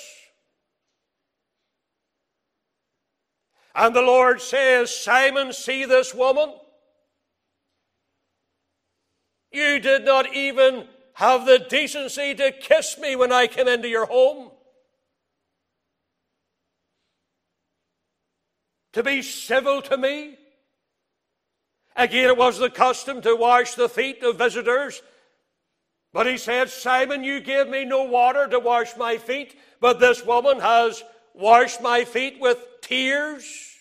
And 3.75 3.95
the 3.95 4.01
Lord 4.01 4.41
says, 4.41 4.93
Simon, 4.93 5.53
see 5.53 5.85
this 5.85 6.13
woman? 6.13 6.53
You 9.51 9.79
did 9.79 10.03
not 10.03 10.33
even 10.35 10.87
have 11.13 11.45
the 11.45 11.59
decency 11.59 12.35
to 12.35 12.51
kiss 12.51 12.97
me 12.97 13.15
when 13.15 13.31
I 13.31 13.47
came 13.47 13.67
into 13.67 13.87
your 13.87 14.05
home. 14.05 14.51
To 18.93 19.03
be 19.03 19.21
civil 19.21 19.81
to 19.83 19.97
me. 19.97 20.37
Again, 21.95 22.27
it 22.27 22.37
was 22.37 22.57
the 22.57 22.69
custom 22.69 23.21
to 23.21 23.35
wash 23.35 23.75
the 23.75 23.89
feet 23.89 24.23
of 24.23 24.37
visitors. 24.37 25.01
But 26.11 26.27
he 26.27 26.37
said, 26.37 26.69
Simon, 26.69 27.23
you 27.23 27.39
gave 27.39 27.67
me 27.67 27.85
no 27.85 28.03
water 28.03 28.47
to 28.47 28.59
wash 28.59 28.95
my 28.97 29.17
feet, 29.17 29.55
but 29.79 29.99
this 29.99 30.25
woman 30.25 30.59
has 30.59 31.03
washed 31.33 31.81
my 31.81 32.05
feet 32.05 32.39
with 32.39 32.59
tears 32.81 33.75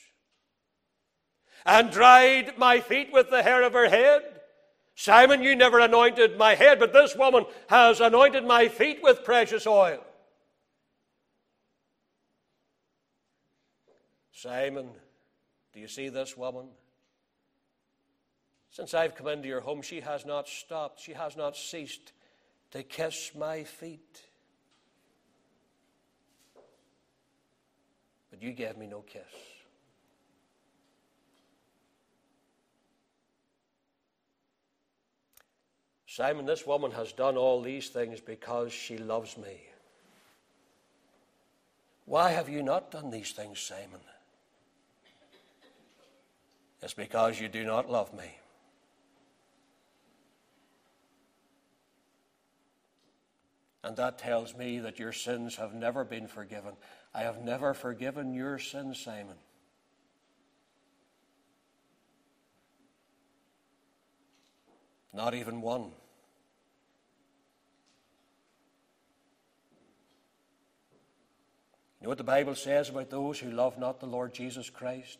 and 1.64 1.90
dried 1.90 2.58
my 2.58 2.80
feet 2.80 3.12
with 3.12 3.30
the 3.30 3.42
hair 3.42 3.62
of 3.62 3.74
her 3.74 3.88
head. 3.88 4.22
Simon, 4.94 5.42
you 5.42 5.54
never 5.54 5.78
anointed 5.78 6.38
my 6.38 6.54
head, 6.54 6.78
but 6.78 6.92
this 6.92 7.14
woman 7.16 7.44
has 7.68 8.00
anointed 8.00 8.44
my 8.44 8.68
feet 8.68 9.00
with 9.02 9.24
precious 9.24 9.66
oil. 9.66 10.02
Simon, 14.32 14.88
do 15.72 15.80
you 15.80 15.88
see 15.88 16.08
this 16.08 16.36
woman? 16.36 16.66
Since 18.70 18.94
I've 18.94 19.14
come 19.14 19.28
into 19.28 19.48
your 19.48 19.60
home, 19.60 19.82
she 19.82 20.00
has 20.00 20.24
not 20.24 20.48
stopped, 20.48 21.00
she 21.00 21.12
has 21.12 21.36
not 21.36 21.56
ceased 21.56 22.12
to 22.70 22.82
kiss 22.82 23.32
my 23.38 23.64
feet. 23.64 24.22
But 28.30 28.42
you 28.42 28.52
gave 28.52 28.78
me 28.78 28.86
no 28.86 29.00
kiss. 29.00 29.22
Simon, 36.06 36.44
this 36.44 36.66
woman 36.66 36.90
has 36.90 37.12
done 37.12 37.38
all 37.38 37.62
these 37.62 37.88
things 37.88 38.20
because 38.20 38.70
she 38.70 38.98
loves 38.98 39.38
me. 39.38 39.60
Why 42.04 42.30
have 42.30 42.50
you 42.50 42.62
not 42.62 42.90
done 42.90 43.10
these 43.10 43.32
things, 43.32 43.60
Simon? 43.60 44.00
It's 46.82 46.94
because 46.94 47.40
you 47.40 47.48
do 47.48 47.64
not 47.64 47.88
love 47.88 48.12
me. 48.12 48.38
And 53.84 53.96
that 53.96 54.18
tells 54.18 54.56
me 54.56 54.80
that 54.80 54.98
your 54.98 55.12
sins 55.12 55.56
have 55.56 55.74
never 55.74 56.04
been 56.04 56.26
forgiven. 56.26 56.72
I 57.14 57.22
have 57.22 57.40
never 57.42 57.74
forgiven 57.74 58.34
your 58.34 58.58
sins, 58.58 58.98
Simon. 58.98 59.36
Not 65.12 65.34
even 65.34 65.60
one. 65.60 65.90
You 72.00 72.06
know 72.06 72.08
what 72.08 72.18
the 72.18 72.24
Bible 72.24 72.54
says 72.54 72.88
about 72.88 73.10
those 73.10 73.38
who 73.38 73.50
love 73.50 73.78
not 73.78 74.00
the 74.00 74.06
Lord 74.06 74.32
Jesus 74.32 74.70
Christ? 74.70 75.18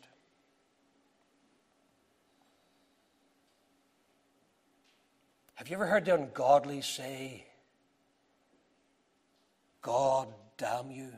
Have 5.55 5.69
you 5.69 5.75
ever 5.75 5.85
heard 5.85 6.05
the 6.05 6.15
ungodly 6.15 6.81
say, 6.81 7.45
God 9.81 10.27
damn 10.57 10.91
you? 10.91 11.11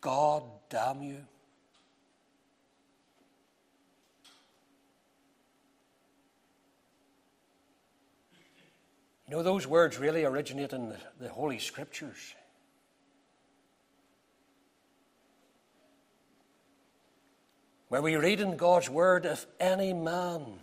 God 0.00 0.42
damn 0.68 1.02
you. 1.02 1.18
You 9.28 9.38
know, 9.38 9.42
those 9.42 9.66
words 9.66 9.98
really 9.98 10.24
originate 10.24 10.72
in 10.72 10.90
the, 10.90 10.96
the 11.20 11.28
Holy 11.28 11.58
Scriptures. 11.58 12.34
Where 17.92 18.00
we 18.00 18.16
read 18.16 18.40
in 18.40 18.56
God's 18.56 18.88
Word, 18.88 19.26
if 19.26 19.44
any 19.60 19.92
man, 19.92 20.60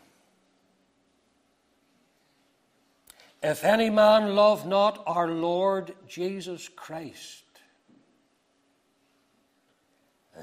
if 3.43 3.63
any 3.63 3.91
man 3.91 4.35
love 4.35 4.65
not 4.65 5.03
our 5.05 5.27
Lord 5.27 5.93
Jesus 6.07 6.67
Christ, 6.67 7.43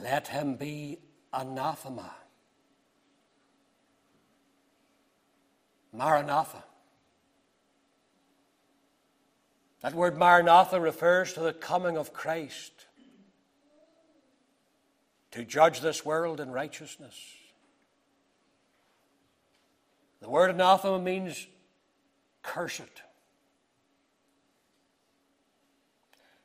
let 0.00 0.28
him 0.28 0.54
be 0.54 0.98
anathema. 1.32 2.14
Maranatha. 5.92 6.62
That 9.80 9.92
word 9.92 10.16
Maranatha 10.16 10.80
refers 10.80 11.32
to 11.32 11.40
the 11.40 11.52
coming 11.52 11.96
of 11.96 12.12
Christ 12.12 12.85
to 15.32 15.44
judge 15.44 15.80
this 15.80 16.04
world 16.04 16.40
in 16.40 16.50
righteousness. 16.50 17.14
The 20.20 20.28
word 20.28 20.50
anathema 20.50 20.98
means 20.98 21.46
cursed. 22.42 22.82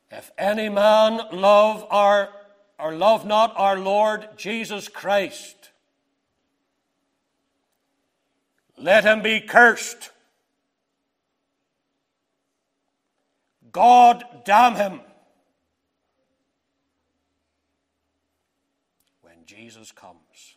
If 0.10 0.30
any 0.38 0.68
man 0.68 1.22
love 1.32 1.86
our 1.90 2.30
or 2.78 2.94
love 2.94 3.26
not 3.26 3.54
our 3.56 3.78
Lord 3.78 4.28
Jesus 4.36 4.88
Christ, 4.88 5.70
let 8.78 9.04
him 9.04 9.22
be 9.22 9.40
cursed. 9.40 10.10
God 13.72 14.26
damn 14.44 14.76
him. 14.76 15.02
When 19.22 19.41
Jesus 19.52 19.92
comes. 19.92 20.56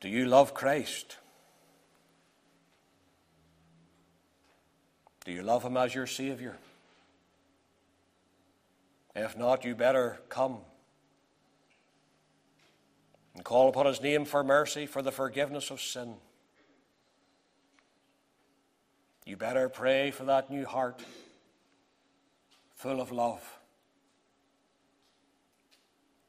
Do 0.00 0.10
you 0.10 0.26
love 0.26 0.52
Christ? 0.52 1.16
Do 5.24 5.32
you 5.32 5.42
love 5.42 5.62
him 5.62 5.78
as 5.78 5.94
your 5.94 6.06
Savior? 6.06 6.58
If 9.16 9.38
not, 9.38 9.64
you 9.64 9.74
better 9.74 10.20
come 10.28 10.58
and 13.34 13.42
call 13.42 13.70
upon 13.70 13.86
his 13.86 14.02
name 14.02 14.26
for 14.26 14.44
mercy, 14.44 14.84
for 14.84 15.00
the 15.00 15.12
forgiveness 15.12 15.70
of 15.70 15.80
sin. 15.80 16.16
You 19.24 19.38
better 19.38 19.70
pray 19.70 20.10
for 20.10 20.24
that 20.24 20.50
new 20.50 20.66
heart 20.66 21.02
full 22.82 23.00
of 23.00 23.12
love, 23.12 23.60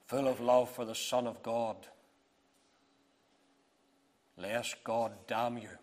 full 0.05 0.27
of 0.27 0.39
love 0.39 0.69
for 0.69 0.85
the 0.85 0.93
Son 0.93 1.25
of 1.25 1.41
God, 1.41 1.75
lest 4.37 4.75
God 4.83 5.13
damn 5.25 5.57
you. 5.57 5.79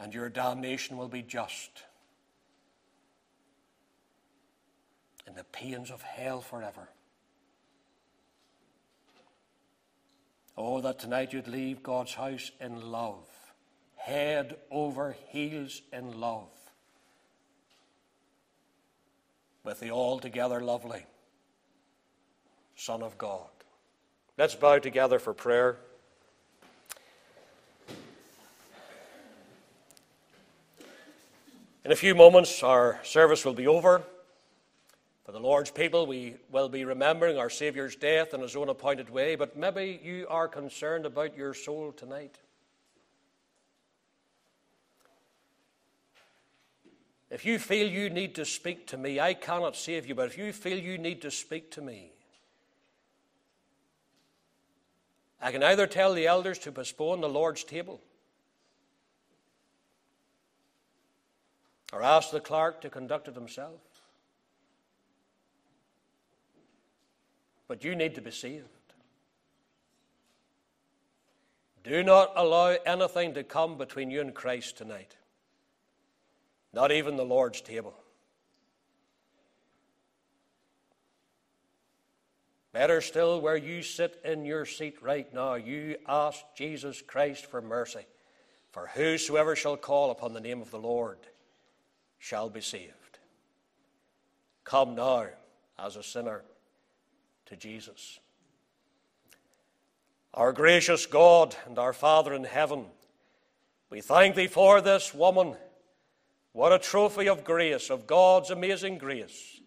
And 0.00 0.14
your 0.14 0.30
damnation 0.30 0.96
will 0.96 1.08
be 1.08 1.20
just. 1.20 1.82
In 5.26 5.34
the 5.34 5.44
pains 5.44 5.90
of 5.90 6.00
hell 6.00 6.40
forever. 6.40 6.88
Oh, 10.56 10.80
that 10.80 11.00
tonight 11.00 11.34
you'd 11.34 11.48
leave 11.48 11.82
God's 11.82 12.14
house 12.14 12.50
in 12.62 12.80
love, 12.80 13.28
head 13.94 14.56
over 14.70 15.14
heels 15.28 15.82
in 15.92 16.18
love, 16.18 16.48
with 19.64 19.80
the 19.80 19.90
altogether 19.90 20.60
lovely 20.60 21.06
Son 22.76 23.02
of 23.02 23.16
God. 23.18 23.48
Let's 24.36 24.54
bow 24.54 24.78
together 24.78 25.18
for 25.18 25.34
prayer. 25.34 25.76
In 31.84 31.90
a 31.90 31.96
few 31.96 32.14
moments, 32.14 32.62
our 32.62 33.00
service 33.02 33.44
will 33.44 33.54
be 33.54 33.66
over. 33.66 34.02
For 35.24 35.32
the 35.32 35.40
Lord's 35.40 35.70
people, 35.70 36.06
we 36.06 36.36
will 36.50 36.68
be 36.68 36.84
remembering 36.84 37.38
our 37.38 37.50
Saviour's 37.50 37.96
death 37.96 38.34
in 38.34 38.40
His 38.40 38.56
own 38.56 38.68
appointed 38.68 39.10
way, 39.10 39.36
but 39.36 39.56
maybe 39.56 40.00
you 40.02 40.26
are 40.28 40.48
concerned 40.48 41.06
about 41.06 41.36
your 41.36 41.54
soul 41.54 41.92
tonight. 41.92 42.38
If 47.32 47.46
you 47.46 47.58
feel 47.58 47.88
you 47.88 48.10
need 48.10 48.34
to 48.34 48.44
speak 48.44 48.86
to 48.88 48.98
me, 48.98 49.18
I 49.18 49.32
cannot 49.32 49.74
save 49.74 50.06
you, 50.06 50.14
but 50.14 50.26
if 50.26 50.36
you 50.36 50.52
feel 50.52 50.78
you 50.78 50.98
need 50.98 51.22
to 51.22 51.30
speak 51.30 51.70
to 51.70 51.80
me, 51.80 52.12
I 55.40 55.50
can 55.50 55.62
either 55.62 55.86
tell 55.86 56.12
the 56.12 56.26
elders 56.26 56.58
to 56.60 56.72
postpone 56.72 57.22
the 57.22 57.30
Lord's 57.30 57.64
table 57.64 58.02
or 61.90 62.02
ask 62.02 62.30
the 62.30 62.38
clerk 62.38 62.82
to 62.82 62.90
conduct 62.90 63.28
it 63.28 63.34
himself. 63.34 63.80
But 67.66 67.82
you 67.82 67.96
need 67.96 68.14
to 68.16 68.20
be 68.20 68.30
saved. 68.30 68.66
Do 71.82 72.02
not 72.02 72.32
allow 72.36 72.76
anything 72.84 73.32
to 73.34 73.42
come 73.42 73.78
between 73.78 74.10
you 74.10 74.20
and 74.20 74.34
Christ 74.34 74.76
tonight, 74.76 75.16
not 76.72 76.92
even 76.92 77.16
the 77.16 77.24
Lord's 77.24 77.60
table. 77.60 77.94
Better 82.72 83.02
still, 83.02 83.40
where 83.40 83.56
you 83.56 83.82
sit 83.82 84.18
in 84.24 84.46
your 84.46 84.64
seat 84.64 84.96
right 85.02 85.32
now, 85.34 85.54
you 85.54 85.96
ask 86.08 86.40
Jesus 86.56 87.02
Christ 87.02 87.44
for 87.44 87.60
mercy. 87.60 88.06
For 88.70 88.86
whosoever 88.94 89.54
shall 89.54 89.76
call 89.76 90.10
upon 90.10 90.32
the 90.32 90.40
name 90.40 90.62
of 90.62 90.70
the 90.70 90.78
Lord 90.78 91.18
shall 92.18 92.48
be 92.48 92.62
saved. 92.62 93.18
Come 94.64 94.94
now 94.94 95.26
as 95.78 95.96
a 95.96 96.02
sinner 96.02 96.42
to 97.46 97.56
Jesus. 97.56 98.18
Our 100.32 100.54
gracious 100.54 101.04
God 101.04 101.54
and 101.66 101.78
our 101.78 101.92
Father 101.92 102.32
in 102.32 102.44
heaven, 102.44 102.86
we 103.90 104.00
thank 104.00 104.34
Thee 104.34 104.46
for 104.46 104.80
this 104.80 105.12
woman. 105.12 105.56
What 106.52 106.72
a 106.72 106.78
trophy 106.78 107.28
of 107.28 107.44
grace, 107.44 107.88
of 107.88 108.06
God's 108.06 108.50
amazing 108.50 108.98
grace. 108.98 109.60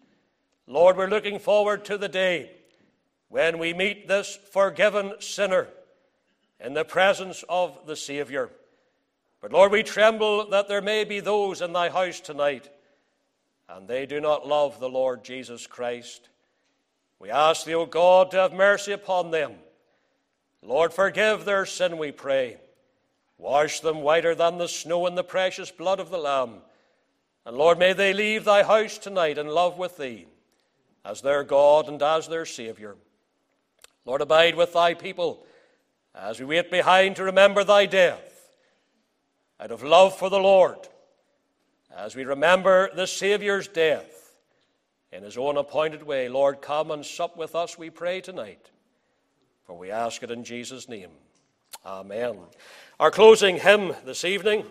Lord, 0.68 0.96
we're 0.96 1.08
looking 1.08 1.38
forward 1.38 1.84
to 1.86 1.98
the 1.98 2.08
day 2.08 2.50
when 3.28 3.58
we 3.58 3.74
meet 3.74 4.06
this 4.06 4.38
forgiven 4.52 5.14
sinner 5.18 5.68
in 6.60 6.74
the 6.74 6.84
presence 6.84 7.44
of 7.48 7.86
the 7.86 7.96
Savior. 7.96 8.50
But 9.40 9.52
Lord, 9.52 9.72
we 9.72 9.82
tremble 9.82 10.48
that 10.50 10.68
there 10.68 10.80
may 10.80 11.04
be 11.04 11.20
those 11.20 11.60
in 11.60 11.72
Thy 11.72 11.88
house 11.88 12.20
tonight, 12.20 12.70
and 13.68 13.88
they 13.88 14.06
do 14.06 14.20
not 14.20 14.46
love 14.46 14.78
the 14.78 14.88
Lord 14.88 15.24
Jesus 15.24 15.66
Christ. 15.66 16.28
We 17.18 17.30
ask 17.30 17.64
thee, 17.64 17.74
O 17.74 17.86
God, 17.86 18.30
to 18.30 18.38
have 18.38 18.52
mercy 18.52 18.92
upon 18.92 19.30
them. 19.30 19.54
Lord, 20.62 20.92
forgive 20.92 21.44
their 21.44 21.66
sin, 21.66 21.98
we 21.98 22.12
pray. 22.12 22.58
Wash 23.38 23.80
them 23.80 24.02
whiter 24.02 24.34
than 24.34 24.58
the 24.58 24.68
snow 24.68 25.06
in 25.06 25.14
the 25.14 25.24
precious 25.24 25.70
blood 25.70 26.00
of 26.00 26.10
the 26.10 26.18
Lamb. 26.18 26.60
And 27.46 27.56
Lord, 27.56 27.78
may 27.78 27.92
they 27.92 28.12
leave 28.12 28.44
thy 28.44 28.64
house 28.64 28.98
tonight 28.98 29.38
in 29.38 29.46
love 29.46 29.78
with 29.78 29.96
thee 29.96 30.26
as 31.04 31.22
their 31.22 31.44
God 31.44 31.88
and 31.88 32.02
as 32.02 32.26
their 32.26 32.44
Saviour. 32.44 32.96
Lord, 34.04 34.20
abide 34.20 34.56
with 34.56 34.72
thy 34.72 34.94
people 34.94 35.46
as 36.12 36.40
we 36.40 36.46
wait 36.46 36.72
behind 36.72 37.16
to 37.16 37.24
remember 37.24 37.62
thy 37.62 37.86
death 37.86 38.50
out 39.60 39.70
of 39.70 39.84
love 39.84 40.18
for 40.18 40.28
the 40.28 40.40
Lord, 40.40 40.88
as 41.96 42.16
we 42.16 42.24
remember 42.24 42.90
the 42.94 43.06
Saviour's 43.06 43.68
death 43.68 44.34
in 45.12 45.22
his 45.22 45.38
own 45.38 45.56
appointed 45.56 46.02
way. 46.02 46.28
Lord, 46.28 46.60
come 46.60 46.90
and 46.90 47.06
sup 47.06 47.36
with 47.36 47.54
us, 47.54 47.78
we 47.78 47.90
pray 47.90 48.20
tonight. 48.20 48.70
For 49.64 49.78
we 49.78 49.92
ask 49.92 50.22
it 50.24 50.32
in 50.32 50.42
Jesus' 50.42 50.88
name. 50.88 51.10
Amen. 51.84 52.38
Our 52.98 53.12
closing 53.12 53.58
hymn 53.58 53.94
this 54.04 54.24
evening, 54.24 54.64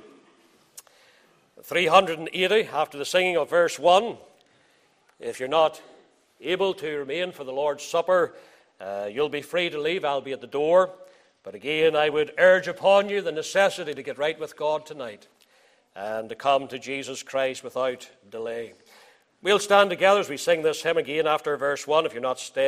380, 1.65 2.69
after 2.71 2.95
the 2.95 3.05
singing 3.05 3.37
of 3.37 3.49
verse 3.49 3.79
1. 3.79 4.17
If 5.19 5.39
you're 5.39 5.49
not 5.49 5.81
able 6.39 6.75
to 6.75 6.97
remain 6.97 7.31
for 7.31 7.43
the 7.43 7.51
Lord's 7.51 7.83
Supper, 7.83 8.35
uh, 8.79 9.09
you'll 9.11 9.29
be 9.29 9.41
free 9.41 9.71
to 9.71 9.81
leave. 9.81 10.05
I'll 10.05 10.21
be 10.21 10.33
at 10.33 10.41
the 10.41 10.47
door. 10.47 10.91
But 11.41 11.55
again, 11.55 11.95
I 11.95 12.09
would 12.09 12.33
urge 12.37 12.67
upon 12.67 13.09
you 13.09 13.19
the 13.19 13.31
necessity 13.31 13.95
to 13.95 14.03
get 14.03 14.19
right 14.19 14.39
with 14.39 14.55
God 14.55 14.85
tonight 14.85 15.27
and 15.95 16.29
to 16.29 16.35
come 16.35 16.67
to 16.67 16.77
Jesus 16.77 17.23
Christ 17.23 17.63
without 17.63 18.07
delay. 18.29 18.73
We'll 19.41 19.57
stand 19.57 19.89
together 19.89 20.19
as 20.19 20.29
we 20.29 20.37
sing 20.37 20.61
this 20.61 20.83
hymn 20.83 20.97
again 20.97 21.25
after 21.25 21.57
verse 21.57 21.87
1 21.87 22.05
if 22.05 22.13
you're 22.13 22.21
not 22.21 22.39
staying. 22.39 22.63